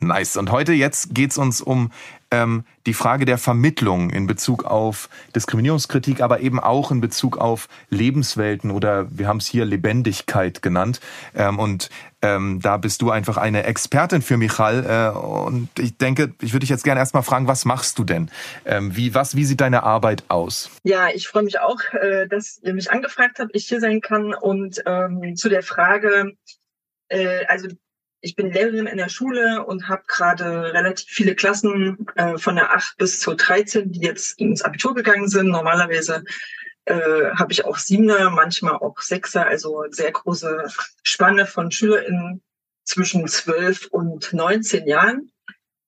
[0.00, 0.38] Nice.
[0.38, 1.92] Und heute jetzt geht's uns um
[2.30, 7.68] ähm, die Frage der Vermittlung in Bezug auf Diskriminierungskritik, aber eben auch in Bezug auf
[7.90, 11.00] Lebenswelten oder wir haben es hier Lebendigkeit genannt.
[11.34, 11.90] Ähm, und
[12.22, 15.12] ähm, da bist du einfach eine Expertin für Michal.
[15.14, 18.30] Äh, und ich denke, ich würde dich jetzt gerne erstmal fragen, was machst du denn?
[18.64, 20.70] Ähm, wie, was, wie sieht deine Arbeit aus?
[20.82, 24.32] Ja, ich freue mich auch, äh, dass ihr mich angefragt habt, ich hier sein kann.
[24.32, 26.32] Und ähm, zu der Frage,
[27.08, 27.68] äh, also
[28.20, 32.74] ich bin Lehrerin in der Schule und habe gerade relativ viele Klassen äh, von der
[32.74, 35.48] 8 bis zur 13, die jetzt ins Abitur gegangen sind.
[35.48, 36.24] Normalerweise
[36.84, 40.70] äh, habe ich auch Siebener, manchmal auch Sechser, also sehr große
[41.02, 42.42] Spanne von SchülerInnen
[42.84, 45.32] zwischen 12 und 19 Jahren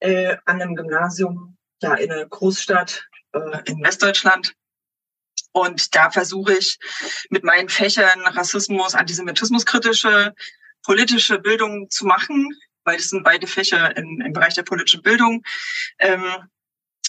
[0.01, 4.55] äh, an einem Gymnasium ja in einer Großstadt äh, in Westdeutschland.
[5.53, 6.79] Und da versuche ich
[7.29, 10.35] mit meinen Fächern Rassismus, Antisemitismus kritische
[10.83, 12.49] politische Bildung zu machen,
[12.85, 15.42] weil das sind beide Fächer im, im Bereich der politischen Bildung.
[15.99, 16.25] Ähm,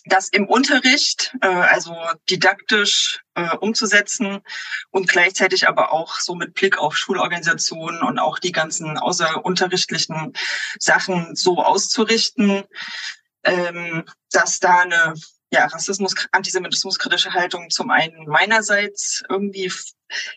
[0.06, 1.96] das im Unterricht, äh, also
[2.30, 4.42] didaktisch äh, umzusetzen
[4.92, 10.34] und gleichzeitig aber auch so mit Blick auf Schulorganisationen und auch die ganzen außerunterrichtlichen
[10.78, 12.64] Sachen so auszurichten,
[13.44, 15.14] ähm, dass da eine
[15.54, 19.72] ja, Rassismus, Antisemitismus kritische Haltung zum einen meinerseits irgendwie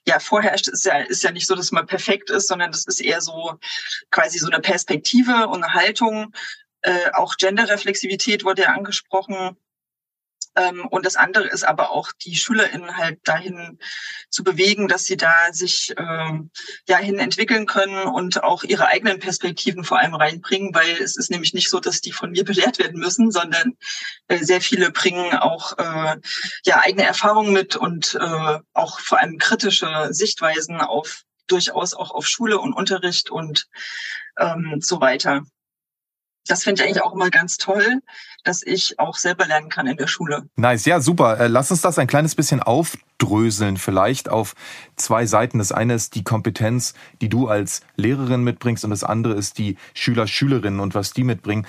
[0.06, 3.00] ja vorherrscht, ist ja, ist ja nicht so, dass man perfekt ist, sondern das ist
[3.00, 3.58] eher so
[4.10, 6.34] quasi so eine Perspektive und eine Haltung.
[6.82, 9.56] Äh, auch Genderreflexivität wurde ja angesprochen.
[10.56, 13.78] Ähm, und das andere ist aber auch die SchülerInnen halt dahin
[14.30, 16.50] zu bewegen, dass sie da sich ähm,
[16.88, 21.30] ja hin entwickeln können und auch ihre eigenen Perspektiven vor allem reinbringen, weil es ist
[21.30, 23.74] nämlich nicht so, dass die von mir belehrt werden müssen, sondern
[24.28, 26.16] äh, sehr viele bringen auch äh,
[26.64, 32.26] ja eigene Erfahrungen mit und äh, auch vor allem kritische Sichtweisen auf durchaus auch auf
[32.26, 33.66] Schule und Unterricht und
[34.38, 35.42] ähm, so weiter
[36.46, 38.00] das finde ich eigentlich auch immer ganz toll,
[38.44, 40.48] dass ich auch selber lernen kann in der Schule.
[40.56, 41.38] Nice, ja, super.
[41.38, 44.54] Äh, lass uns das ein kleines bisschen aufdröseln, vielleicht auf
[44.96, 45.58] zwei Seiten.
[45.58, 49.76] Das eine ist die Kompetenz, die du als Lehrerin mitbringst und das andere ist die
[49.94, 51.66] Schüler, Schülerinnen und was die mitbringen.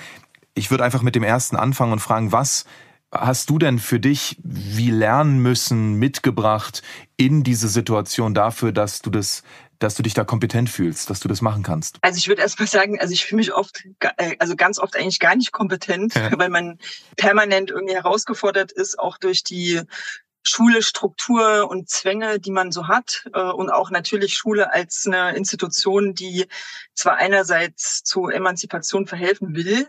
[0.54, 2.64] Ich würde einfach mit dem ersten anfangen und fragen, was
[3.10, 6.82] hast du denn für dich wie lernen müssen mitgebracht
[7.16, 9.42] in diese Situation dafür, dass du das
[9.78, 11.98] dass du dich da kompetent fühlst, dass du das machen kannst?
[12.00, 14.96] Also ich würde erst mal sagen, also ich fühle mich oft, äh, also ganz oft
[14.96, 16.36] eigentlich gar nicht kompetent, ja.
[16.38, 16.78] weil man
[17.16, 19.82] permanent irgendwie herausgefordert ist, auch durch die
[20.42, 25.36] Schule, Struktur und Zwänge, die man so hat äh, und auch natürlich Schule als eine
[25.36, 26.46] Institution, die
[26.94, 29.88] zwar einerseits zu Emanzipation verhelfen will,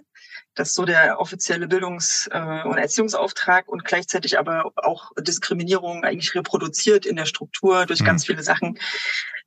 [0.55, 6.35] das ist so der offizielle Bildungs- äh, und Erziehungsauftrag und gleichzeitig aber auch Diskriminierung eigentlich
[6.35, 8.05] reproduziert in der Struktur durch mhm.
[8.05, 8.79] ganz viele Sachen.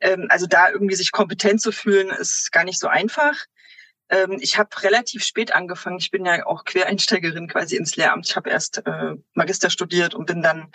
[0.01, 3.35] Ähm, also da irgendwie sich kompetent zu fühlen, ist gar nicht so einfach.
[4.13, 5.99] Ähm, ich habe relativ spät angefangen.
[5.99, 8.29] Ich bin ja auch Quereinsteigerin quasi ins Lehramt.
[8.29, 10.71] Ich habe erst äh, Magister studiert und bin dann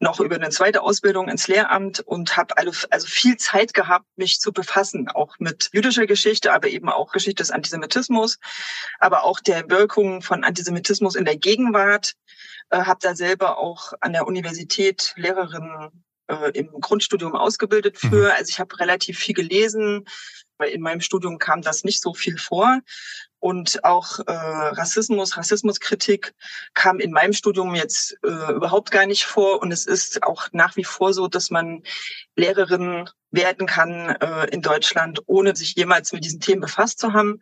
[0.00, 4.52] noch über eine zweite Ausbildung ins Lehramt und habe also viel Zeit gehabt, mich zu
[4.52, 8.38] befassen, auch mit jüdischer Geschichte, aber eben auch Geschichte des Antisemitismus,
[8.98, 12.14] aber auch der Wirkung von Antisemitismus in der Gegenwart.
[12.70, 15.90] Äh, habe da selber auch an der Universität Lehrerin
[16.28, 18.26] äh, im Grundstudium ausgebildet für.
[18.26, 18.32] Mhm.
[18.36, 20.06] Also ich habe relativ viel gelesen,
[20.66, 22.80] in meinem Studium kam das nicht so viel vor.
[23.40, 26.34] Und auch äh, Rassismus, Rassismuskritik
[26.74, 29.62] kam in meinem Studium jetzt äh, überhaupt gar nicht vor.
[29.62, 31.82] Und es ist auch nach wie vor so, dass man
[32.34, 37.40] Lehrerinnen werden kann äh, in Deutschland, ohne sich jemals mit diesen Themen befasst zu haben.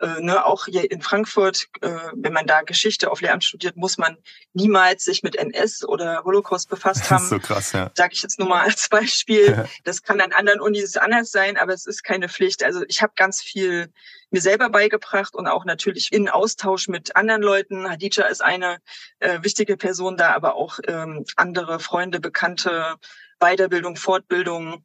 [0.00, 3.96] Äh, ne, auch hier in Frankfurt, äh, wenn man da Geschichte auf Lehramt studiert, muss
[3.96, 4.18] man
[4.52, 7.12] niemals sich mit NS oder Holocaust befasst haben.
[7.22, 7.90] Das ist so krass, ja.
[7.94, 9.68] Sage ich jetzt nur mal als Beispiel.
[9.84, 12.64] Das kann an anderen Unis anders sein, aber es ist keine Pflicht.
[12.64, 13.92] Also ich habe ganz viel
[14.30, 17.88] mir selber beigebracht und auch natürlich in Austausch mit anderen Leuten.
[17.88, 18.78] Hadija ist eine
[19.20, 22.96] äh, wichtige Person da, aber auch ähm, andere Freunde, Bekannte,
[23.40, 24.84] Weiterbildung, Fortbildung,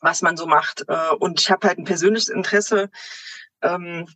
[0.00, 0.84] was man so macht.
[0.88, 2.90] Äh, und ich habe halt ein persönliches Interesse
[3.62, 4.06] ähm,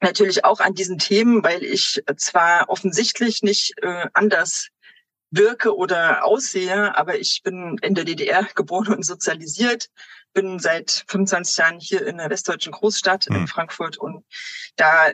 [0.00, 4.68] natürlich auch an diesen Themen, weil ich zwar offensichtlich nicht äh, anders
[5.30, 9.88] wirke oder aussehe, aber ich bin in der DDR geboren und sozialisiert,
[10.34, 13.36] bin seit 25 Jahren hier in der westdeutschen Großstadt mhm.
[13.36, 13.48] in hm.
[13.48, 14.24] Frankfurt und
[14.76, 15.10] da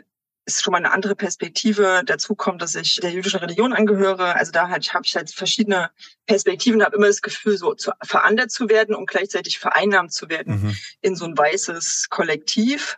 [0.55, 2.01] ist schon mal eine andere Perspektive.
[2.05, 4.35] Dazu kommt, dass ich der jüdischen Religion angehöre.
[4.35, 5.91] Also da halt, habe ich halt verschiedene
[6.25, 10.61] Perspektiven, habe immer das Gefühl, so zu, verandert zu werden und gleichzeitig vereinnahmt zu werden
[10.61, 10.77] mhm.
[11.01, 12.97] in so ein weißes Kollektiv.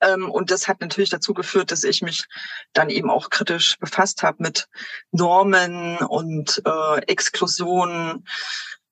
[0.00, 2.26] Ähm, und das hat natürlich dazu geführt, dass ich mich
[2.72, 4.68] dann eben auch kritisch befasst habe mit
[5.12, 8.24] Normen und äh, Exklusion ähm,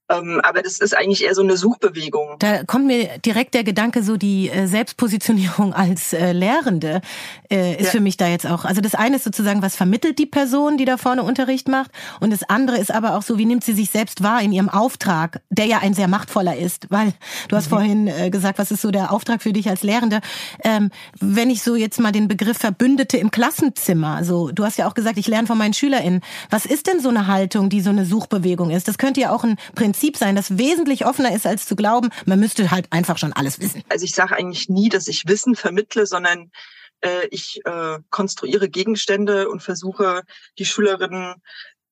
[0.09, 2.37] aber das ist eigentlich eher so eine Suchbewegung.
[2.39, 7.03] Da kommt mir direkt der Gedanke, so die äh, Selbstpositionierung als äh, Lehrende
[7.51, 7.91] äh, ist ja.
[7.91, 8.65] für mich da jetzt auch.
[8.65, 11.91] Also das eine ist sozusagen, was vermittelt die Person, die da vorne Unterricht macht,
[12.21, 14.69] und das andere ist aber auch so, wie nimmt sie sich selbst wahr in ihrem
[14.69, 17.13] Auftrag, der ja ein sehr machtvoller ist, weil
[17.49, 17.71] du hast mhm.
[17.71, 20.21] vorhin gesagt, was ist so der Auftrag für dich als Lehrende?
[20.65, 20.91] Ähm,
[21.21, 24.95] wenn ich so jetzt mal den Begriff Verbündete im Klassenzimmer, so du hast ja auch
[24.95, 26.23] gesagt, ich lerne von meinen SchülerInnen.
[26.51, 28.89] Was ist denn so eine Haltung, die so eine Suchbewegung ist?
[28.89, 32.11] Das könnte ja auch ein Prinzip Prinzip sein, das wesentlich offener ist, als zu glauben,
[32.25, 33.83] man müsste halt einfach schon alles wissen.
[33.89, 36.53] Also ich sage eigentlich nie, dass ich Wissen vermittle, sondern
[37.01, 40.23] äh, ich äh, konstruiere Gegenstände und versuche
[40.57, 41.35] die Schülerinnen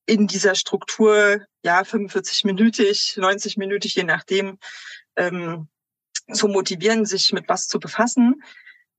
[0.07, 4.59] in dieser Struktur, ja, 45-minütig, 90-minütig, je nachdem,
[5.17, 5.67] ähm,
[6.33, 8.41] zu motivieren, sich mit was zu befassen.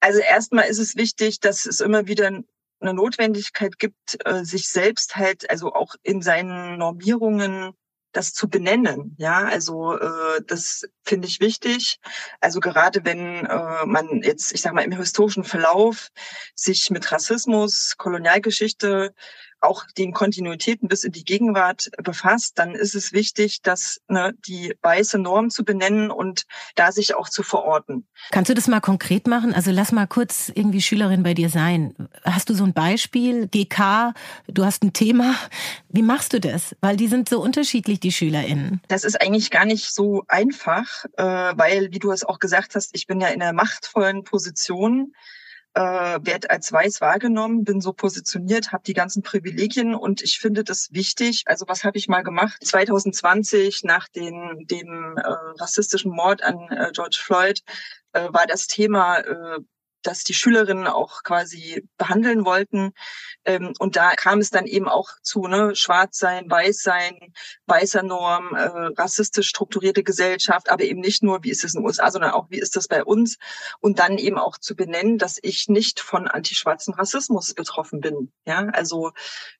[0.01, 5.15] Also erstmal ist es wichtig, dass es immer wieder eine Notwendigkeit gibt, äh, sich selbst
[5.15, 7.73] halt, also auch in seinen Normierungen
[8.17, 9.15] das zu benennen.
[9.17, 11.99] Ja, also äh, das finde ich wichtig.
[12.41, 16.10] Also gerade wenn äh, man jetzt, ich sag mal, im historischen Verlauf
[16.56, 19.13] sich mit Rassismus, Kolonialgeschichte
[19.61, 24.75] auch den Kontinuitäten bis in die Gegenwart befasst, dann ist es wichtig, dass ne, die
[24.81, 28.07] weiße Norm zu benennen und da sich auch zu verorten.
[28.31, 29.53] Kannst du das mal konkret machen?
[29.53, 31.95] Also lass mal kurz irgendwie Schülerin bei dir sein.
[32.23, 33.47] Hast du so ein Beispiel?
[33.47, 34.13] GK,
[34.47, 35.35] du hast ein Thema.
[35.89, 36.75] Wie machst du das?
[36.81, 38.81] Weil die sind so unterschiedlich, die SchülerInnen.
[38.87, 42.91] Das ist eigentlich gar nicht so einfach, äh, weil, wie du es auch gesagt hast,
[42.93, 45.13] ich bin ja in einer machtvollen Position
[45.77, 50.63] äh, werde als weiß wahrgenommen, bin so positioniert, habe die ganzen Privilegien und ich finde
[50.63, 51.43] das wichtig.
[51.45, 52.57] Also was habe ich mal gemacht?
[52.65, 55.21] 2020 nach den, dem äh,
[55.59, 57.61] rassistischen Mord an äh, George Floyd
[58.13, 59.59] äh, war das Thema äh,
[60.03, 62.91] das die Schülerinnen auch quasi behandeln wollten.
[63.45, 67.33] Ähm, und da kam es dann eben auch zu ne, Schwarz sein, Weiß sein,
[67.65, 71.88] weißer Norm, äh, rassistisch strukturierte Gesellschaft, aber eben nicht nur, wie ist es in den
[71.88, 73.38] USA, sondern auch, wie ist das bei uns?
[73.79, 78.31] Und dann eben auch zu benennen, dass ich nicht von antischwarzen Rassismus betroffen bin.
[78.45, 79.12] Ja, also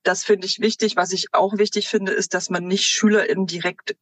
[0.04, 0.96] das finde ich wichtig.
[0.96, 3.96] Was ich auch wichtig finde, ist, dass man nicht SchülerInnen direkt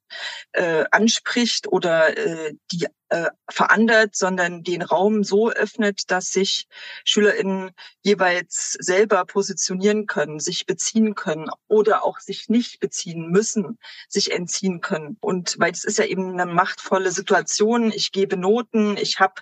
[0.51, 6.67] äh, anspricht oder äh, die äh, verandert, sondern den Raum so öffnet, dass sich
[7.05, 14.33] SchülerInnen jeweils selber positionieren können, sich beziehen können oder auch sich nicht beziehen müssen, sich
[14.33, 15.17] entziehen können.
[15.21, 17.93] Und weil es ist ja eben eine machtvolle Situation.
[17.93, 19.35] Ich gebe Noten, ich habe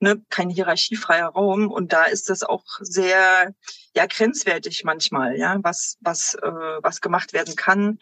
[0.00, 3.54] ne, kein hierarchiefreier Raum und da ist das auch sehr
[3.94, 6.50] ja grenzwertig manchmal, ja, was was äh,
[6.82, 7.98] was gemacht werden kann.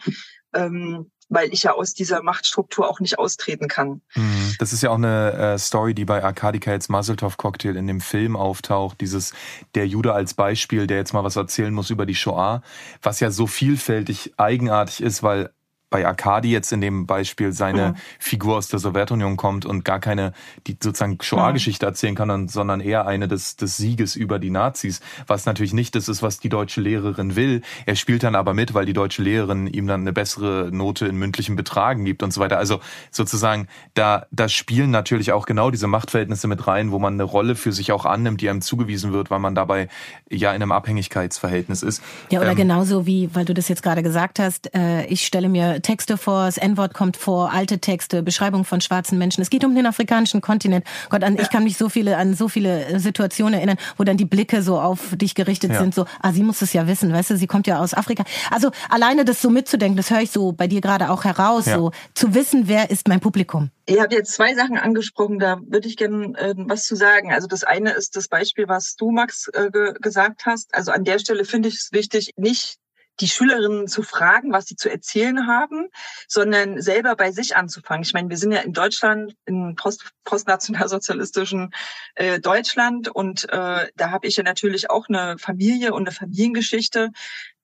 [0.56, 4.00] Ähm, weil ich ja aus dieser Machtstruktur auch nicht austreten kann.
[4.14, 4.54] Mhm.
[4.58, 8.00] Das ist ja auch eine äh, Story, die bei Arkadika jetzt Muzzletov Cocktail in dem
[8.00, 9.00] Film auftaucht.
[9.00, 9.32] Dieses
[9.74, 12.62] der Jude als Beispiel, der jetzt mal was erzählen muss über die Shoah,
[13.02, 15.50] was ja so vielfältig eigenartig ist, weil
[15.88, 17.94] bei Arkadi jetzt in dem Beispiel seine mhm.
[18.18, 20.32] Figur aus der Sowjetunion kommt und gar keine,
[20.66, 25.46] die sozusagen Shoah-Geschichte erzählen kann, sondern eher eine des, des Sieges über die Nazis, was
[25.46, 27.62] natürlich nicht das ist, was die deutsche Lehrerin will.
[27.86, 31.16] Er spielt dann aber mit, weil die deutsche Lehrerin ihm dann eine bessere Note in
[31.16, 32.58] mündlichem Betragen gibt und so weiter.
[32.58, 32.80] Also
[33.12, 37.54] sozusagen, da, da spielen natürlich auch genau diese Machtverhältnisse mit rein, wo man eine Rolle
[37.54, 39.88] für sich auch annimmt, die einem zugewiesen wird, weil man dabei
[40.28, 42.02] ja in einem Abhängigkeitsverhältnis ist.
[42.30, 45.48] Ja, oder ähm, genauso wie, weil du das jetzt gerade gesagt hast, äh, ich stelle
[45.48, 49.42] mir Texte vor, das N-Wort kommt vor, alte Texte, Beschreibung von schwarzen Menschen.
[49.42, 50.84] Es geht um den afrikanischen Kontinent.
[51.10, 51.42] Gott, an, ja.
[51.42, 54.78] ich kann mich so viele an so viele Situationen erinnern, wo dann die Blicke so
[54.78, 55.78] auf dich gerichtet ja.
[55.80, 58.24] sind, so, ah, sie muss es ja wissen, weißt du, sie kommt ja aus Afrika.
[58.50, 61.76] Also alleine das so mitzudenken, das höre ich so bei dir gerade auch heraus, ja.
[61.76, 63.70] so zu wissen, wer ist mein Publikum.
[63.88, 67.32] Ihr habt jetzt zwei Sachen angesprochen, da würde ich gerne äh, was zu sagen.
[67.32, 70.74] Also das eine ist das Beispiel, was du, Max, äh, ge gesagt hast.
[70.74, 72.78] Also an der Stelle finde ich es wichtig, nicht
[73.20, 75.88] die Schülerinnen zu fragen, was sie zu erzählen haben,
[76.28, 78.02] sondern selber bei sich anzufangen.
[78.02, 81.72] Ich meine, wir sind ja in Deutschland, in post, postnationalsozialistischen
[82.14, 87.10] äh, Deutschland und äh, da habe ich ja natürlich auch eine Familie und eine Familiengeschichte.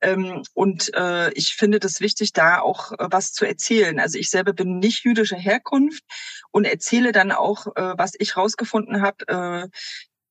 [0.00, 4.00] Ähm, und äh, ich finde das wichtig, da auch äh, was zu erzählen.
[4.00, 6.02] Also ich selber bin nicht jüdischer Herkunft
[6.50, 9.28] und erzähle dann auch, äh, was ich rausgefunden habe.
[9.28, 9.68] Äh,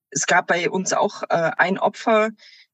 [0.10, 2.32] es gab bei uns auch äh, ein Opfer,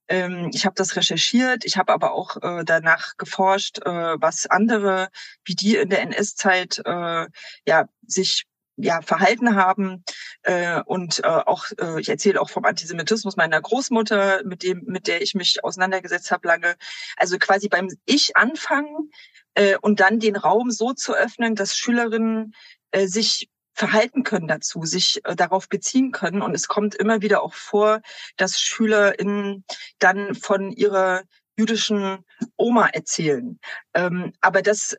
[0.10, 5.10] ich habe das recherchiert, ich habe aber auch äh, danach geforscht, äh, was andere,
[5.44, 7.28] wie die in der NS-Zeit äh,
[7.66, 8.46] ja sich
[8.78, 10.04] ja verhalten haben
[10.44, 15.08] äh, und äh, auch äh, ich erzähle auch vom Antisemitismus meiner Großmutter, mit dem mit
[15.08, 16.76] der ich mich auseinandergesetzt habe lange.
[17.18, 19.12] Also quasi beim Ich anfangen
[19.56, 22.54] äh, und dann den Raum so zu öffnen, dass Schülerinnen
[22.92, 26.42] äh, sich verhalten können dazu, sich äh, darauf beziehen können.
[26.42, 28.02] Und es kommt immer wieder auch vor,
[28.36, 29.64] dass SchülerInnen
[30.00, 31.22] dann von ihrer
[31.58, 33.60] jüdischen Oma erzählen.
[33.94, 34.98] Ähm, aber das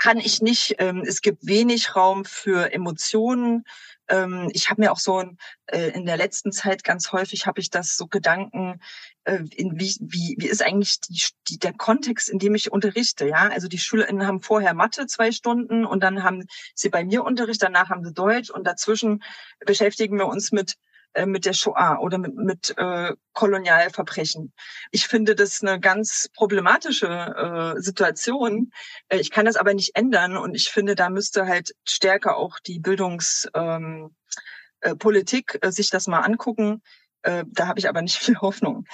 [0.00, 0.76] kann ich nicht.
[0.78, 3.64] Ähm, es gibt wenig Raum für Emotionen.
[4.08, 5.22] Ähm, ich habe mir auch so
[5.66, 8.80] äh, in der letzten Zeit ganz häufig habe ich das so Gedanken,
[9.24, 13.28] äh, in wie, wie, wie ist eigentlich die, die, der Kontext, in dem ich unterrichte.
[13.28, 17.22] Ja, also die SchülerInnen haben vorher Mathe zwei Stunden und dann haben sie bei mir
[17.22, 19.22] Unterricht, danach haben sie Deutsch und dazwischen
[19.66, 20.76] beschäftigen wir uns mit
[21.14, 24.52] äh, mit der Shoah oder mit, mit äh, Kolonialverbrechen.
[24.92, 28.70] Ich finde das eine ganz problematische äh, Situation.
[29.08, 32.60] Äh, ich kann das aber nicht ändern und ich finde, da müsste halt stärker auch
[32.60, 34.12] die Bildungspolitik
[34.84, 36.82] ähm, äh, äh, sich das mal angucken.
[37.22, 38.86] Äh, da habe ich aber nicht viel Hoffnung.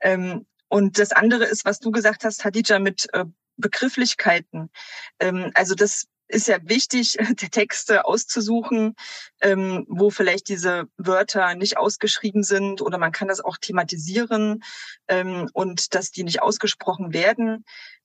[0.00, 3.24] Ähm, und das andere ist, was du gesagt hast, Hadija, mit äh,
[3.56, 4.70] Begrifflichkeiten.
[5.18, 7.16] Ähm, also das ist ja wichtig,
[7.50, 8.94] Texte auszusuchen,
[9.40, 14.62] ähm, wo vielleicht diese Wörter nicht ausgeschrieben sind oder man kann das auch thematisieren
[15.08, 17.64] ähm, und dass die nicht ausgesprochen werden.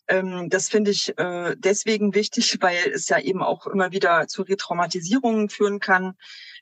[0.10, 4.42] Ähm, das finde ich äh, deswegen wichtig, weil es ja eben auch immer wieder zu
[4.42, 6.16] Retraumatisierungen führen kann.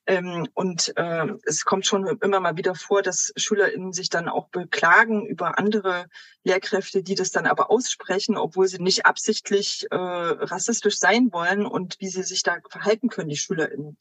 [0.07, 4.47] Ähm, und äh, es kommt schon immer mal wieder vor, dass SchülerInnen sich dann auch
[4.47, 6.07] beklagen über andere
[6.45, 11.97] Lehrkräfte, die das dann aber aussprechen, obwohl sie nicht absichtlich äh, rassistisch sein wollen und
[11.99, 13.97] wie sie sich da verhalten können, die SchülerInnen.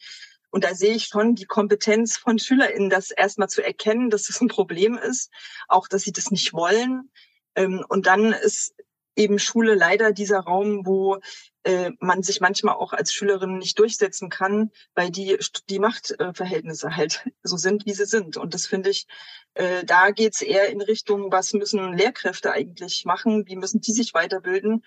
[0.51, 4.41] Und da sehe ich schon die Kompetenz von SchülerInnen, das erstmal zu erkennen, dass das
[4.41, 5.33] ein Problem ist,
[5.67, 7.11] auch dass sie das nicht wollen.
[7.57, 8.77] Ähm, und dann ist
[9.17, 11.19] eben Schule leider dieser Raum, wo
[11.65, 15.37] äh, man sich manchmal auch als Schülerin nicht durchsetzen kann, weil die,
[15.69, 18.37] die Machtverhältnisse halt so sind, wie sie sind.
[18.37, 19.07] Und das finde ich,
[19.55, 24.15] äh, da geht's eher in Richtung, was müssen Lehrkräfte eigentlich machen, wie müssen die sich
[24.15, 24.85] weiterbilden?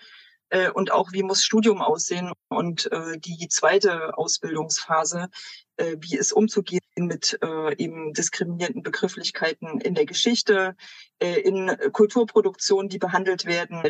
[0.50, 2.32] Äh, und auch wie muss Studium aussehen?
[2.48, 5.28] Und äh, die zweite Ausbildungsphase,
[5.80, 10.76] äh, wie es umzugehen mit äh, eben diskriminierenden Begrifflichkeiten in der Geschichte,
[11.18, 13.82] äh, in Kulturproduktionen, die behandelt werden,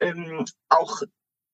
[0.00, 1.02] ähm, auch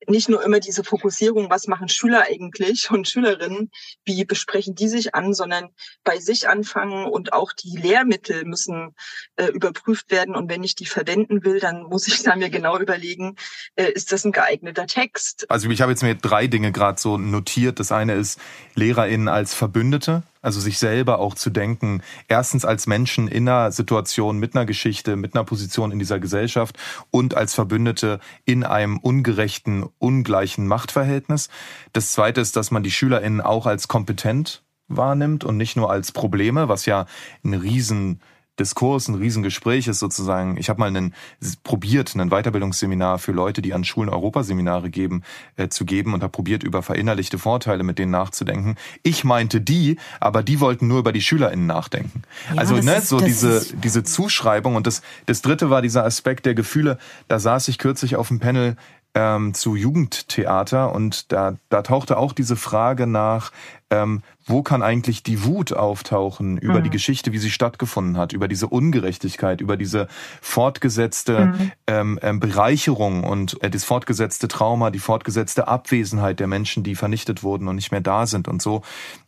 [0.07, 3.71] nicht nur immer diese Fokussierung, was machen Schüler eigentlich und Schülerinnen,
[4.05, 5.69] wie besprechen die sich an, sondern
[6.05, 8.95] bei sich anfangen und auch die Lehrmittel müssen
[9.37, 10.35] äh, überprüft werden.
[10.35, 13.37] Und wenn ich die verwenden will, dann muss ich da mir genau überlegen,
[13.75, 15.51] äh, ist das ein geeigneter Text?
[15.51, 17.81] Also ich habe jetzt mir drei Dinge gerade so notiert.
[17.81, 18.41] Das eine ist
[18.75, 20.23] LehrerInnen als Verbündete.
[20.49, 25.15] Also sich selber auch zu denken, erstens als Menschen in einer Situation mit einer Geschichte,
[25.15, 26.79] mit einer Position in dieser Gesellschaft
[27.11, 31.51] und als Verbündete in einem ungerechten, ungleichen Machtverhältnis.
[31.93, 36.13] Das zweite ist, dass man die SchülerInnen auch als kompetent wahrnimmt und nicht nur als
[36.13, 37.05] Probleme, was ja
[37.45, 38.23] ein riesen
[38.59, 40.57] Diskurs, ein Riesengespräch ist sozusagen.
[40.57, 41.15] Ich habe mal einen,
[41.63, 45.23] probiert, ein Weiterbildungsseminar für Leute, die an Schulen Europaseminare geben,
[45.57, 48.77] äh, zu geben und habe probiert, über verinnerlichte Vorteile mit denen nachzudenken.
[49.03, 52.23] Ich meinte die, aber die wollten nur über die SchülerInnen nachdenken.
[52.51, 54.75] Ja, also ne, ist, so diese, diese Zuschreibung.
[54.77, 56.99] Und das, das dritte war dieser Aspekt der Gefühle.
[57.29, 58.77] Da saß ich kürzlich auf dem Panel
[59.15, 63.51] ähm, zu Jugendtheater und da, da tauchte auch diese Frage nach,
[63.91, 66.85] ähm, wo kann eigentlich die Wut auftauchen über mhm.
[66.85, 70.09] die Geschichte, wie sie stattgefunden hat, über diese Ungerechtigkeit, über diese
[70.41, 71.73] fortgesetzte mhm.
[71.87, 77.43] ähm, ähm, Bereicherung und äh, das fortgesetzte Trauma, die fortgesetzte Abwesenheit der Menschen, die vernichtet
[77.43, 78.83] wurden und nicht mehr da sind und so.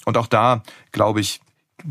[0.05, 0.63] Und auch da,
[0.93, 1.41] glaube ich,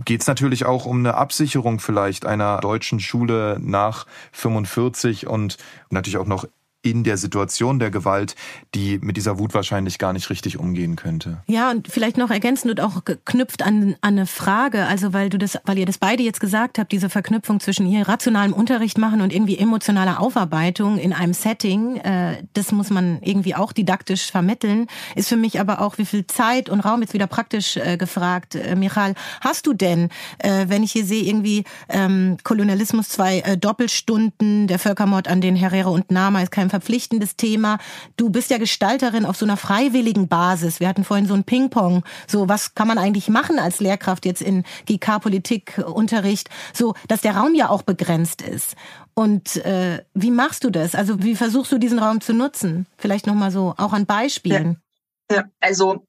[0.06, 5.58] geht es natürlich auch um eine Absicherung vielleicht einer deutschen Schule nach 45 und
[5.90, 6.46] natürlich auch noch
[6.82, 8.36] in der Situation der Gewalt,
[8.74, 11.40] die mit dieser Wut wahrscheinlich gar nicht richtig umgehen könnte.
[11.46, 15.38] Ja, und vielleicht noch ergänzend und auch geknüpft an, an eine Frage, also weil du
[15.38, 19.20] das, weil ihr das beide jetzt gesagt habt, diese Verknüpfung zwischen hier rationalem Unterricht machen
[19.20, 24.88] und irgendwie emotionaler Aufarbeitung in einem Setting, äh, das muss man irgendwie auch didaktisch vermitteln,
[25.16, 28.56] ist für mich aber auch, wie viel Zeit und Raum jetzt wieder praktisch äh, gefragt.
[28.56, 33.58] Äh, Michal, hast du denn, äh, wenn ich hier sehe, irgendwie ähm, Kolonialismus, zwei äh,
[33.58, 37.80] Doppelstunden, der Völkermord an den Herrera und Nama ist kein ein verpflichtendes Thema.
[38.16, 40.80] Du bist ja Gestalterin auf so einer freiwilligen Basis.
[40.80, 42.04] Wir hatten vorhin so ein Ping-Pong.
[42.28, 46.50] So, was kann man eigentlich machen als Lehrkraft jetzt in GK-Politikunterricht?
[46.74, 48.76] So, dass der Raum ja auch begrenzt ist.
[49.14, 50.96] Und äh, wie machst du das?
[50.96, 52.88] Also wie versuchst du diesen Raum zu nutzen?
[52.98, 54.82] Vielleicht nochmal so, auch an Beispielen.
[55.30, 56.06] Ja, ja also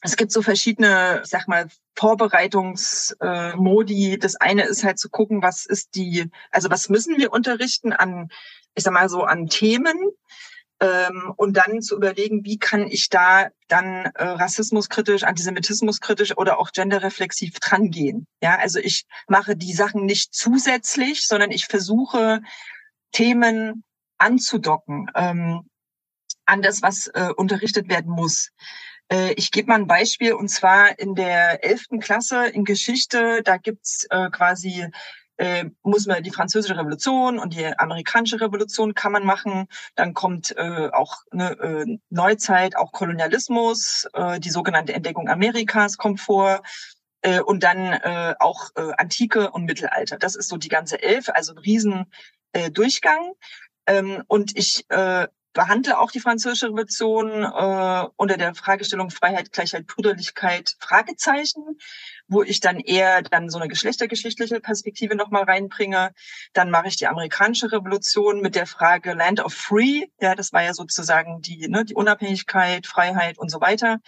[0.00, 4.12] es gibt so verschiedene, ich sag mal, Vorbereitungsmodi.
[4.12, 7.92] Äh, das eine ist halt zu gucken, was ist die, also was müssen wir unterrichten
[7.92, 8.28] an
[8.74, 9.96] ich sag mal so, an Themen
[10.80, 16.72] ähm, und dann zu überlegen, wie kann ich da dann äh, rassismuskritisch, antisemitismuskritisch oder auch
[16.72, 18.26] genderreflexiv drangehen.
[18.42, 22.42] Ja, also ich mache die Sachen nicht zusätzlich, sondern ich versuche
[23.12, 23.84] Themen
[24.18, 25.68] anzudocken ähm,
[26.44, 28.50] an das, was äh, unterrichtet werden muss.
[29.10, 33.56] Äh, ich gebe mal ein Beispiel und zwar in der elften Klasse in Geschichte, da
[33.56, 34.88] gibt's äh, quasi
[35.36, 39.66] äh, muss man die französische Revolution und die amerikanische Revolution kann man machen.
[39.94, 46.20] Dann kommt äh, auch eine äh, Neuzeit, auch Kolonialismus, äh, die sogenannte Entdeckung Amerikas kommt
[46.20, 46.62] vor
[47.22, 50.18] äh, und dann äh, auch äh, Antike und Mittelalter.
[50.18, 52.06] Das ist so die ganze Elf, also ein riesen
[52.52, 53.32] äh, Durchgang.
[53.86, 59.86] Ähm, und ich äh, behandle auch die französische Revolution äh, unter der Fragestellung Freiheit, Gleichheit,
[59.86, 61.78] Brüderlichkeit, Fragezeichen,
[62.28, 66.12] wo ich dann eher dann so eine geschlechtergeschichtliche Perspektive nochmal reinbringe.
[66.52, 70.06] Dann mache ich die amerikanische Revolution mit der Frage Land of Free.
[70.20, 73.98] Ja, das war ja sozusagen die, ne, die Unabhängigkeit, Freiheit und so weiter.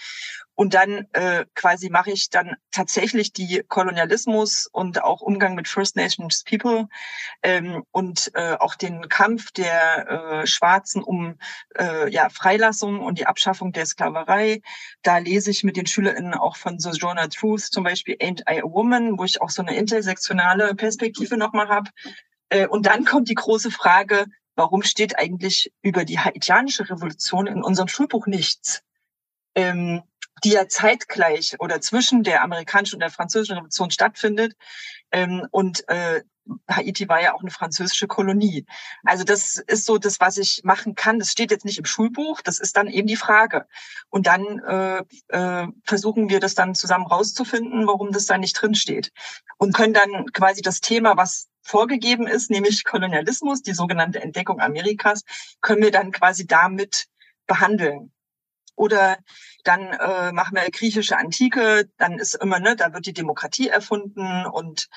[0.57, 5.97] Und dann äh, quasi mache ich dann tatsächlich die Kolonialismus und auch Umgang mit First
[5.97, 6.89] Nations People
[7.43, 11.39] ähm, und äh, auch den Kampf der äh, Schwarzen um
[11.79, 14.63] äh, ja, Freilassung und die Abschaffung der Sklaverei.
[15.03, 18.65] Da lese ich mit den SchülerInnen auch von Sojourner Truth zum Beispiel Ain't I a
[18.65, 21.91] Woman, wo ich auch so eine intersektionale Perspektive nochmal habe.
[22.49, 27.63] Äh, und dann kommt die große Frage, warum steht eigentlich über die haitianische Revolution in
[27.63, 28.83] unserem Schulbuch nichts?
[29.55, 30.03] Ähm,
[30.47, 34.55] die ja zeitgleich oder zwischen der amerikanischen und der französischen Revolution stattfindet.
[35.11, 36.23] Ähm, und äh,
[36.71, 38.65] Haiti war ja auch eine französische Kolonie.
[39.03, 41.19] Also das ist so das, was ich machen kann.
[41.19, 42.43] Das steht jetzt nicht im Schulbuch.
[42.43, 43.67] Das ist dann eben die Frage.
[44.09, 45.03] Und dann äh,
[45.37, 49.11] äh, versuchen wir das dann zusammen rauszufinden, warum das da nicht drin steht.
[49.59, 55.25] Und können dann quasi das Thema, was vorgegeben ist, nämlich Kolonialismus, die sogenannte Entdeckung Amerikas,
[55.61, 57.07] können wir dann quasi damit
[57.49, 58.13] behandeln.
[58.77, 59.19] Oder
[59.65, 64.47] dann äh, machen wir griechische Antike, dann ist immer, ne, da wird die Demokratie erfunden
[64.47, 64.89] und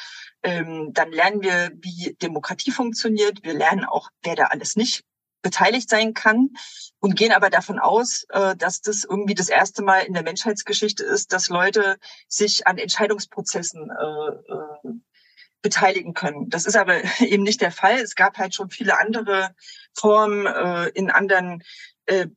[0.43, 3.43] ähm, dann lernen wir, wie Demokratie funktioniert.
[3.43, 5.03] Wir lernen auch, wer da alles nicht
[5.41, 6.49] beteiligt sein kann
[6.99, 11.03] und gehen aber davon aus, äh, dass das irgendwie das erste Mal in der Menschheitsgeschichte
[11.03, 14.93] ist, dass Leute sich an Entscheidungsprozessen äh, äh,
[15.61, 16.49] beteiligen können.
[16.49, 17.99] Das ist aber eben nicht der Fall.
[17.99, 19.55] Es gab halt schon viele andere
[19.93, 21.63] Formen äh, in anderen
[22.09, 22.27] äh,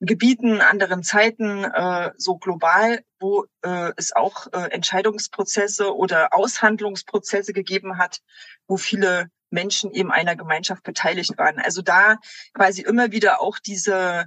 [0.00, 7.98] Gebieten, anderen Zeiten, äh, so global, wo äh, es auch äh, Entscheidungsprozesse oder Aushandlungsprozesse gegeben
[7.98, 8.20] hat,
[8.68, 11.58] wo viele Menschen eben einer Gemeinschaft beteiligt waren.
[11.58, 12.18] Also da
[12.54, 14.26] quasi immer wieder auch diese,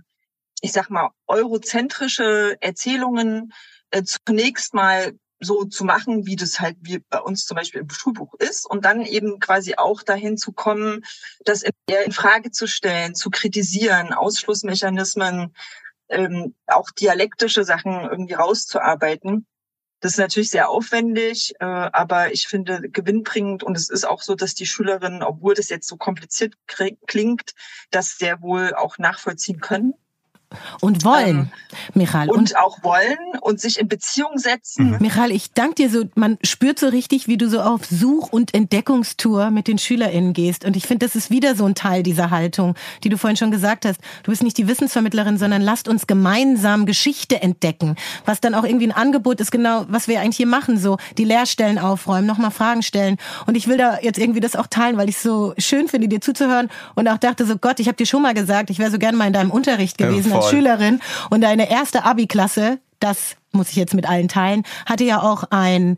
[0.62, 3.54] ich sag mal, eurozentrische Erzählungen
[3.92, 7.90] äh, zunächst mal so zu machen, wie das halt wie bei uns zum Beispiel im
[7.90, 11.04] Schulbuch ist und dann eben quasi auch dahin zu kommen,
[11.44, 15.54] das eher in Frage zu stellen, zu kritisieren, Ausschlussmechanismen,
[16.10, 19.48] ähm, auch dialektische Sachen irgendwie rauszuarbeiten.
[20.00, 24.36] Das ist natürlich sehr aufwendig, äh, aber ich finde gewinnbringend und es ist auch so,
[24.36, 26.56] dass die Schülerinnen, obwohl das jetzt so kompliziert
[27.08, 27.54] klingt,
[27.92, 29.94] das sehr wohl auch nachvollziehen können.
[30.80, 31.50] Und wollen, ähm,
[31.94, 32.30] Michael.
[32.30, 34.92] Und, und, auch wollen und sich in Beziehung setzen.
[34.92, 34.98] Mhm.
[35.00, 38.54] Michael, ich danke dir so, man spürt so richtig, wie du so auf Such- und
[38.54, 40.66] Entdeckungstour mit den SchülerInnen gehst.
[40.66, 43.52] Und ich finde, das ist wieder so ein Teil dieser Haltung, die du vorhin schon
[43.52, 44.00] gesagt hast.
[44.24, 47.96] Du bist nicht die Wissensvermittlerin, sondern lasst uns gemeinsam Geschichte entdecken.
[48.26, 51.24] Was dann auch irgendwie ein Angebot ist, genau, was wir eigentlich hier machen, so die
[51.24, 53.18] Lehrstellen aufräumen, nochmal Fragen stellen.
[53.46, 56.08] Und ich will da jetzt irgendwie das auch teilen, weil ich es so schön finde,
[56.08, 58.92] dir zuzuhören und auch dachte so, Gott, ich habe dir schon mal gesagt, ich wäre
[58.92, 60.32] so gerne mal in deinem Unterricht gewesen.
[60.32, 65.04] Ja, als Schülerin und deine erste Abi-Klasse, das muss ich jetzt mit allen teilen, hatte
[65.04, 65.98] ja auch ein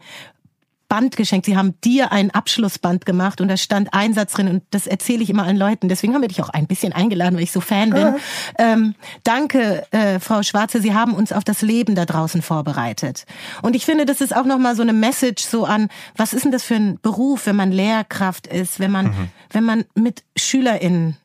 [0.94, 1.48] Band geschenkt.
[1.48, 5.24] Sie haben dir ein Abschlussband gemacht und da stand ein Satz drin und das erzähle
[5.24, 5.90] ich immer allen Leuten.
[5.90, 8.02] Deswegen haben wir dich auch ein bisschen eingeladen, weil ich so Fan bin.
[8.02, 8.16] Ja.
[8.60, 13.26] Ähm, danke, äh, Frau Schwarze, Sie haben uns auf das Leben da draußen vorbereitet.
[13.64, 16.52] Und ich finde, das ist auch nochmal so eine Message so an, was ist denn
[16.52, 19.30] das für ein Beruf, wenn man Lehrkraft ist, wenn man, mhm.
[19.50, 21.18] wenn man mit SchülerInnen,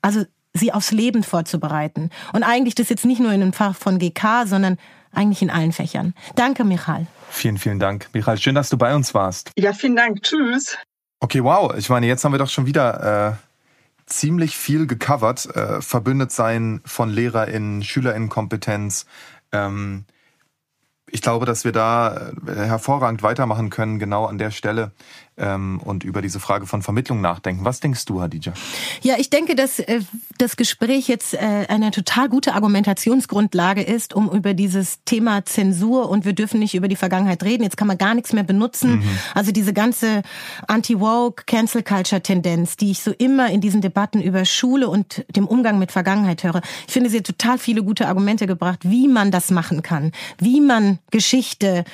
[0.00, 2.10] also sie aufs Leben vorzubereiten.
[2.32, 4.78] Und eigentlich das jetzt nicht nur in einem Fach von GK, sondern
[5.12, 6.14] eigentlich in allen Fächern.
[6.36, 7.06] Danke, Michal.
[7.30, 8.08] Vielen, vielen Dank.
[8.12, 9.50] Michal, schön, dass du bei uns warst.
[9.56, 10.22] Ja, vielen Dank.
[10.22, 10.76] Tschüss.
[11.20, 11.74] Okay, wow.
[11.76, 13.36] Ich meine, jetzt haben wir doch schon wieder äh,
[14.06, 15.46] ziemlich viel gecovert.
[15.54, 19.06] Äh, verbündet sein von LehrerInnen, SchülerInnenkompetenz.
[19.52, 20.04] Ähm,
[21.12, 24.92] ich glaube, dass wir da äh, hervorragend weitermachen können, genau an der Stelle
[25.36, 27.64] ähm, und über diese Frage von Vermittlung nachdenken.
[27.64, 28.54] Was denkst du, Hadija?
[29.02, 30.00] Ja, ich denke, dass äh,
[30.38, 36.24] das Gespräch jetzt äh, eine total gute Argumentationsgrundlage ist, um über dieses Thema Zensur und
[36.24, 37.62] wir dürfen nicht über die Vergangenheit reden.
[37.62, 38.96] Jetzt kann man gar nichts mehr benutzen.
[38.96, 39.18] Mhm.
[39.34, 40.22] Also diese ganze
[40.66, 45.92] Anti-Woke, Cancel-Culture-Tendenz, die ich so immer in diesen Debatten über Schule und dem Umgang mit
[45.92, 46.62] Vergangenheit höre.
[46.86, 50.62] Ich finde, sie hat total viele gute Argumente gebracht, wie man das machen kann, wie
[50.62, 51.84] man Geschichte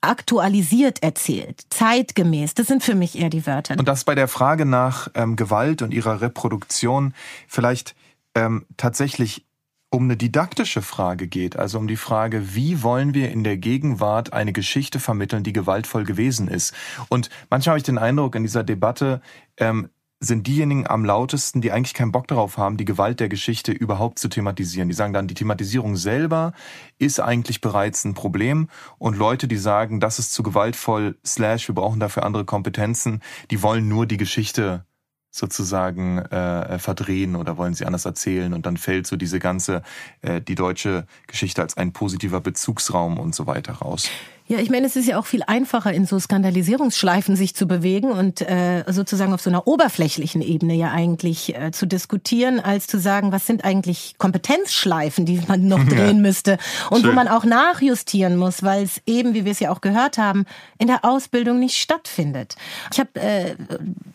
[0.00, 2.54] aktualisiert erzählt, zeitgemäß.
[2.54, 3.76] Das sind für mich eher die Wörter.
[3.78, 7.14] Und das bei der Frage nach ähm, Gewalt und ihrer Reproduktion
[7.48, 7.96] vielleicht
[8.34, 9.44] ähm, tatsächlich
[9.90, 14.34] um eine didaktische Frage geht, also um die Frage, wie wollen wir in der Gegenwart
[14.34, 16.74] eine Geschichte vermitteln, die gewaltvoll gewesen ist.
[17.08, 19.22] Und manchmal habe ich den Eindruck, in dieser Debatte
[19.56, 19.88] ähm,
[20.20, 24.18] sind diejenigen am lautesten, die eigentlich keinen Bock darauf haben, die Gewalt der Geschichte überhaupt
[24.18, 24.88] zu thematisieren.
[24.88, 26.52] Die sagen dann, die Thematisierung selber
[26.98, 28.68] ist eigentlich bereits ein Problem.
[28.98, 33.62] Und Leute, die sagen, das ist zu gewaltvoll, slash, wir brauchen dafür andere Kompetenzen, die
[33.62, 34.84] wollen nur die Geschichte
[35.30, 39.82] sozusagen äh, verdrehen oder wollen sie anders erzählen und dann fällt so diese ganze
[40.22, 44.10] äh, die deutsche Geschichte als ein positiver Bezugsraum und so weiter raus.
[44.50, 48.10] Ja, ich meine, es ist ja auch viel einfacher, in so Skandalisierungsschleifen sich zu bewegen
[48.10, 52.98] und äh, sozusagen auf so einer oberflächlichen Ebene ja eigentlich äh, zu diskutieren, als zu
[52.98, 56.56] sagen, was sind eigentlich Kompetenzschleifen, die man noch drehen müsste
[56.88, 57.10] und Schön.
[57.10, 60.46] wo man auch nachjustieren muss, weil es eben, wie wir es ja auch gehört haben,
[60.78, 62.56] in der Ausbildung nicht stattfindet.
[62.90, 63.54] Ich habe äh,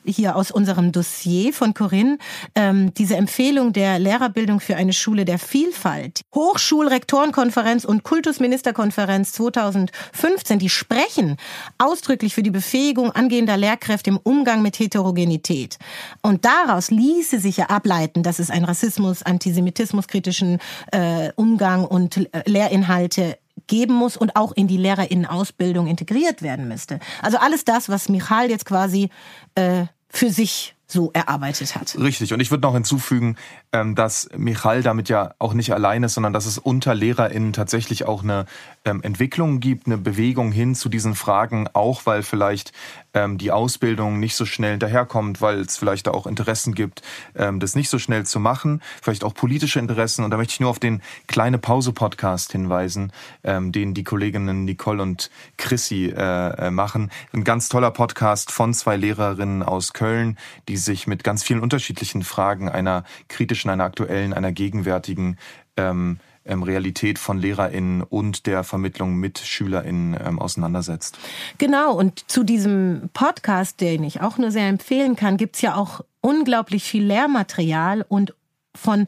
[0.04, 2.18] hier aus unserem Dossier von Corinne
[2.56, 10.58] ähm, diese Empfehlung der Lehrerbildung für eine Schule der Vielfalt, Hochschulrektorenkonferenz und Kultusministerkonferenz 2005 15,
[10.58, 11.36] die sprechen
[11.78, 15.78] ausdrücklich für die Befähigung angehender Lehrkräfte im Umgang mit Heterogenität.
[16.22, 20.60] Und daraus ließe sich ja ableiten, dass es einen Rassismus, Antisemitismus kritischen
[20.94, 27.02] äh, Umgang und äh, Lehrinhalte geben muss und auch in die Lehrerinnenausbildung integriert werden müsste.
[27.22, 29.10] Also alles das, was Michal jetzt quasi
[29.56, 31.98] äh, für sich so erarbeitet hat.
[32.00, 32.34] Richtig.
[32.34, 33.36] Und ich würde noch hinzufügen,
[33.72, 38.06] ähm, dass Michal damit ja auch nicht allein ist, sondern dass es unter LehrerInnen tatsächlich
[38.06, 38.46] auch eine
[38.86, 42.72] ähm, Entwicklung gibt, eine Bewegung hin zu diesen Fragen, auch weil vielleicht
[43.14, 47.02] ähm, die Ausbildung nicht so schnell hinterherkommt, weil es vielleicht auch Interessen gibt,
[47.34, 50.24] das nicht so schnell zu machen, vielleicht auch politische Interessen.
[50.24, 53.12] Und da möchte ich nur auf den Kleine Pause-Podcast hinweisen,
[53.44, 57.12] den die Kolleginnen Nicole und Chrissy äh, machen.
[57.34, 60.38] Ein ganz toller Podcast von zwei Lehrerinnen aus Köln,
[60.68, 65.38] die sich mit ganz vielen unterschiedlichen Fragen einer kritischen, einer aktuellen, einer gegenwärtigen
[65.78, 71.18] ähm, ähm, Realität von LehrerInnen und der Vermittlung mit SchülerInnen ähm, auseinandersetzt.
[71.58, 76.02] Genau, und zu diesem Podcast, den ich auch nur sehr empfehlen kann, gibt's ja auch
[76.22, 78.34] unglaublich viel Lehrmaterial und
[78.76, 79.08] von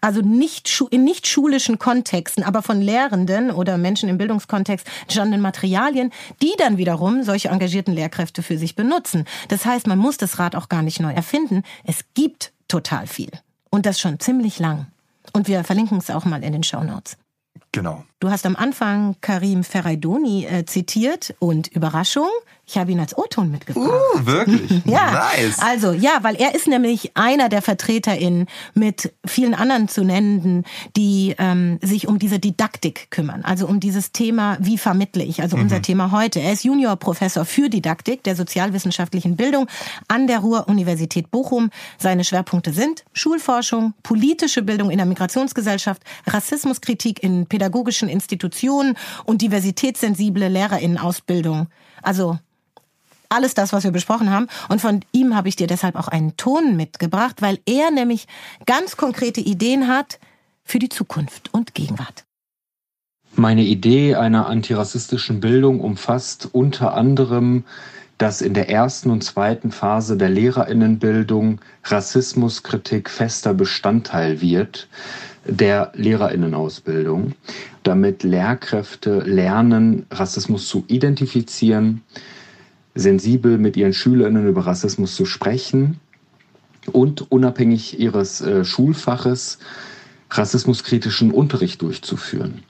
[0.00, 6.12] also nicht in nicht schulischen Kontexten, aber von Lehrenden oder Menschen im Bildungskontext entstandenen Materialien,
[6.42, 9.24] die dann wiederum solche engagierten Lehrkräfte für sich benutzen.
[9.48, 11.62] Das heißt, man muss das Rad auch gar nicht neu erfinden.
[11.84, 13.30] Es gibt total viel.
[13.70, 14.86] Und das schon ziemlich lang.
[15.32, 17.16] Und wir verlinken es auch mal in den Show Notes.
[17.72, 18.04] Genau.
[18.20, 22.28] Du hast am Anfang Karim Ferraidoni äh, zitiert und Überraschung,
[22.68, 23.88] ich habe ihn als O-Ton mitgebracht.
[24.14, 24.70] Uh, wirklich?
[24.84, 25.30] ja.
[25.34, 25.58] Nice.
[25.58, 30.64] Also, ja, weil er ist nämlich einer der VertreterInnen mit vielen anderen zu nennenden,
[30.94, 33.42] die ähm, sich um diese Didaktik kümmern.
[33.42, 35.40] Also um dieses Thema, wie vermittle ich?
[35.40, 35.82] Also unser mhm.
[35.82, 36.40] Thema heute.
[36.40, 39.66] Er ist Juniorprofessor für Didaktik der sozialwissenschaftlichen Bildung
[40.06, 41.70] an der Ruhr-Universität Bochum.
[41.96, 48.94] Seine Schwerpunkte sind Schulforschung, politische Bildung in der Migrationsgesellschaft, Rassismuskritik in pädagogischen Institutionen
[49.24, 51.68] und diversitätssensible LehrerInnenausbildung.
[52.02, 52.38] Also
[53.28, 54.48] alles das, was wir besprochen haben.
[54.68, 58.26] Und von ihm habe ich dir deshalb auch einen Ton mitgebracht, weil er nämlich
[58.66, 60.18] ganz konkrete Ideen hat
[60.64, 62.24] für die Zukunft und Gegenwart.
[63.34, 67.64] Meine Idee einer antirassistischen Bildung umfasst unter anderem,
[68.16, 74.88] dass in der ersten und zweiten Phase der Lehrerinnenbildung Rassismuskritik fester Bestandteil wird
[75.44, 77.32] der Lehrerinnenausbildung,
[77.82, 82.02] damit Lehrkräfte lernen, Rassismus zu identifizieren,
[82.98, 85.98] sensibel mit ihren Schülerinnen über Rassismus zu sprechen
[86.92, 89.58] und unabhängig ihres äh, Schulfaches
[90.30, 92.62] rassismuskritischen Unterricht durchzuführen.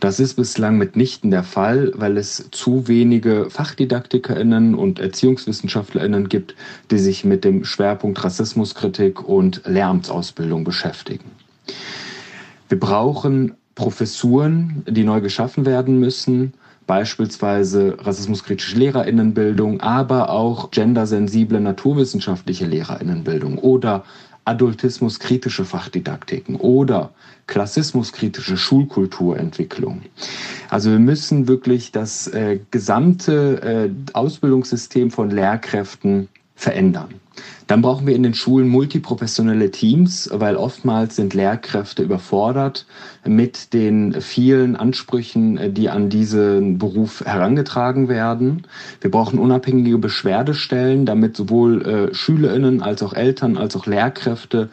[0.00, 6.56] Das ist bislang mitnichten der Fall, weil es zu wenige Fachdidaktikerinnen und Erziehungswissenschaftlerinnen gibt,
[6.90, 11.30] die sich mit dem Schwerpunkt Rassismuskritik und Lehramtsausbildung beschäftigen.
[12.68, 16.54] Wir brauchen Professuren, die neu geschaffen werden müssen,
[16.86, 24.04] beispielsweise rassismuskritische Lehrerinnenbildung, aber auch gendersensible naturwissenschaftliche Lehrerinnenbildung oder
[24.44, 27.10] adultismuskritische Fachdidaktiken oder
[27.46, 30.02] klassismuskritische Schulkulturentwicklung.
[30.68, 37.14] Also wir müssen wirklich das äh, gesamte äh, Ausbildungssystem von Lehrkräften verändern.
[37.66, 42.86] Dann brauchen wir in den Schulen multiprofessionelle Teams, weil oftmals sind Lehrkräfte überfordert
[43.26, 48.66] mit den vielen Ansprüchen, die an diesen Beruf herangetragen werden.
[49.00, 54.68] Wir brauchen unabhängige Beschwerdestellen, damit sowohl äh, Schülerinnen als auch Eltern als auch Lehrkräfte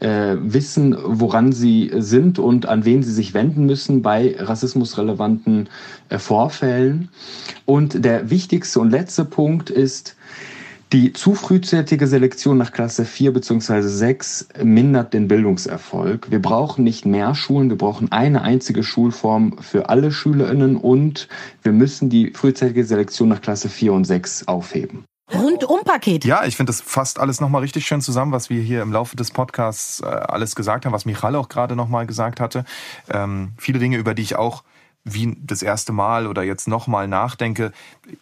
[0.00, 5.68] äh, wissen, woran sie sind und an wen sie sich wenden müssen bei rassismusrelevanten
[6.08, 7.08] äh, Vorfällen.
[7.66, 10.16] Und der wichtigste und letzte Punkt ist,
[10.92, 13.80] Die zu frühzeitige Selektion nach Klasse 4 bzw.
[13.80, 16.30] 6 mindert den Bildungserfolg.
[16.30, 21.28] Wir brauchen nicht mehr Schulen, wir brauchen eine einzige Schulform für alle Schülerinnen und
[21.62, 25.04] wir müssen die frühzeitige Selektion nach Klasse 4 und 6 aufheben.
[25.32, 26.26] Rundumpaket.
[26.26, 29.16] Ja, ich finde das fasst alles nochmal richtig schön zusammen, was wir hier im Laufe
[29.16, 32.66] des Podcasts äh, alles gesagt haben, was Michal auch gerade nochmal gesagt hatte.
[33.08, 34.62] Ähm, viele Dinge, über die ich auch
[35.04, 37.72] wie das erste Mal oder jetzt nochmal nachdenke,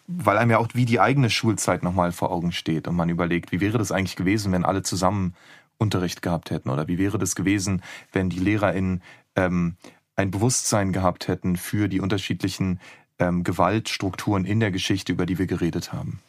[0.07, 3.51] weil einem ja auch wie die eigene Schulzeit nochmal vor Augen steht und man überlegt,
[3.51, 5.35] wie wäre das eigentlich gewesen, wenn alle zusammen
[5.77, 6.69] Unterricht gehabt hätten?
[6.69, 9.01] Oder wie wäre das gewesen, wenn die LehrerInnen
[9.35, 9.75] ähm,
[10.15, 12.79] ein Bewusstsein gehabt hätten für die unterschiedlichen
[13.21, 16.19] ähm, Gewaltstrukturen in der Geschichte, über die wir geredet haben.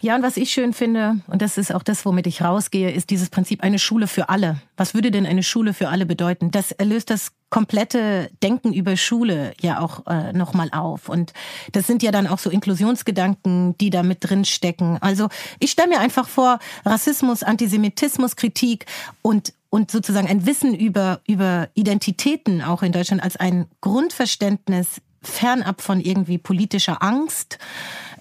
[0.00, 3.10] Ja, und was ich schön finde, und das ist auch das, womit ich rausgehe, ist
[3.10, 4.60] dieses Prinzip eine Schule für alle.
[4.76, 6.50] Was würde denn eine Schule für alle bedeuten?
[6.50, 11.08] Das löst das komplette Denken über Schule ja auch äh, nochmal auf.
[11.08, 11.32] Und
[11.72, 14.98] das sind ja dann auch so Inklusionsgedanken, die da mit drin stecken.
[15.00, 15.28] Also
[15.58, 18.86] ich stelle mir einfach vor, Rassismus, Antisemitismus, Kritik
[19.22, 25.80] und und sozusagen ein Wissen über, über Identitäten auch in Deutschland als ein Grundverständnis fernab
[25.80, 27.58] von irgendwie politischer Angst,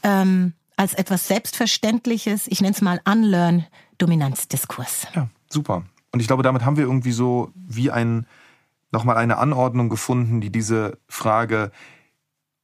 [0.03, 3.65] ähm, als etwas Selbstverständliches, ich nenne es mal Unlearn,
[3.97, 5.07] Dominanzdiskurs.
[5.13, 5.83] Ja, super.
[6.11, 8.25] Und ich glaube, damit haben wir irgendwie so wie ein,
[8.91, 11.71] nochmal eine Anordnung gefunden, die diese Frage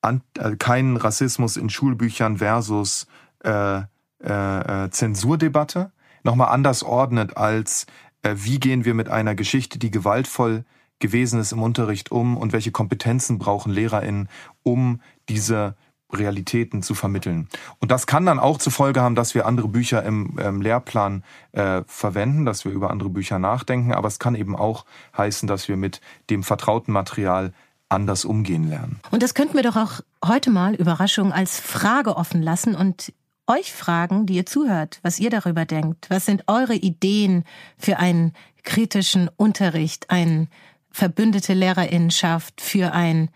[0.02, 3.08] an, äh, kein Rassismus in Schulbüchern versus
[3.44, 3.82] äh,
[4.24, 5.92] äh, äh Zensurdebatte
[6.24, 7.86] nochmal anders ordnet als
[8.24, 10.66] äh, wie gehen wir mit einer Geschichte, die gewaltvoll
[11.00, 14.30] gewesen ist im Unterricht um und welche Kompetenzen brauchen LehrerInnen,
[14.64, 15.76] um diese
[16.14, 17.50] Realitäten zu vermitteln.
[17.80, 21.24] Und das kann dann auch zur Folge haben, dass wir andere Bücher im ähm, Lehrplan
[21.52, 24.86] äh, verwenden, dass wir über andere Bücher nachdenken, aber es kann eben auch
[25.18, 27.54] heißen, dass wir mit dem vertrauten Material
[27.90, 29.00] anders umgehen lernen.
[29.12, 33.14] Und das könnten wir doch auch heute mal, Überraschung, als Frage offen lassen und
[33.48, 36.10] euch fragen, die ihr zuhört, was ihr darüber denkt.
[36.10, 37.44] Was sind eure Ideen
[37.78, 38.34] für einen
[38.64, 40.50] kritischen Unterricht, einen
[40.96, 43.30] verbündete Lehrerinnenschaft für ein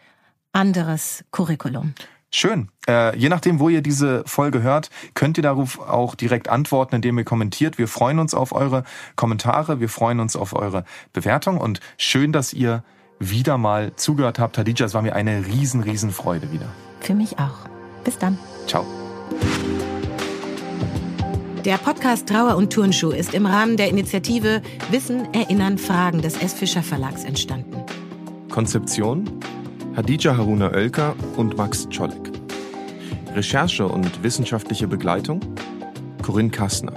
[0.53, 1.93] anderes Curriculum.
[2.31, 2.69] Schön.
[2.87, 7.17] Äh, je nachdem, wo ihr diese Folge hört, könnt ihr darauf auch direkt antworten, indem
[7.17, 7.77] ihr kommentiert.
[7.77, 8.85] Wir freuen uns auf eure
[9.17, 12.83] Kommentare, wir freuen uns auf eure Bewertung und schön, dass ihr
[13.19, 14.57] wieder mal zugehört habt.
[14.57, 16.67] Hadija, es war mir eine riesen, riesen Freude wieder.
[17.01, 17.67] Für mich auch.
[18.05, 18.37] Bis dann.
[18.67, 18.85] Ciao.
[21.65, 26.53] Der Podcast Trauer und Turnschuh ist im Rahmen der Initiative Wissen, Erinnern, Fragen des S.
[26.53, 27.83] Fischer Verlags entstanden.
[28.49, 29.29] Konzeption
[29.93, 32.31] Hadija Haruna Oelker und Max Czolek.
[33.35, 35.41] Recherche und wissenschaftliche Begleitung
[36.21, 36.93] Corinne Kastner.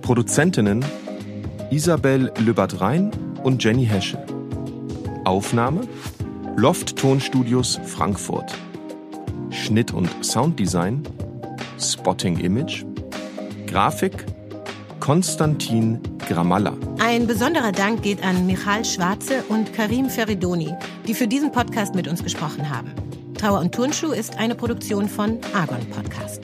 [0.00, 0.82] Produzentinnen
[1.70, 3.10] Isabel Lübbert-Rhein
[3.42, 4.24] und Jenny Heschel.
[5.24, 5.82] Aufnahme
[6.56, 8.54] Loft Tonstudios Frankfurt.
[9.50, 11.02] Schnitt und Sounddesign
[11.78, 12.86] Spotting Image
[13.76, 14.24] Grafik
[15.00, 16.72] Konstantin Gramalla.
[16.98, 20.74] Ein besonderer Dank geht an Michal Schwarze und Karim Feridoni,
[21.06, 22.90] die für diesen Podcast mit uns gesprochen haben.
[23.38, 26.40] Trauer und Turnschuh ist eine Produktion von Argon Podcast.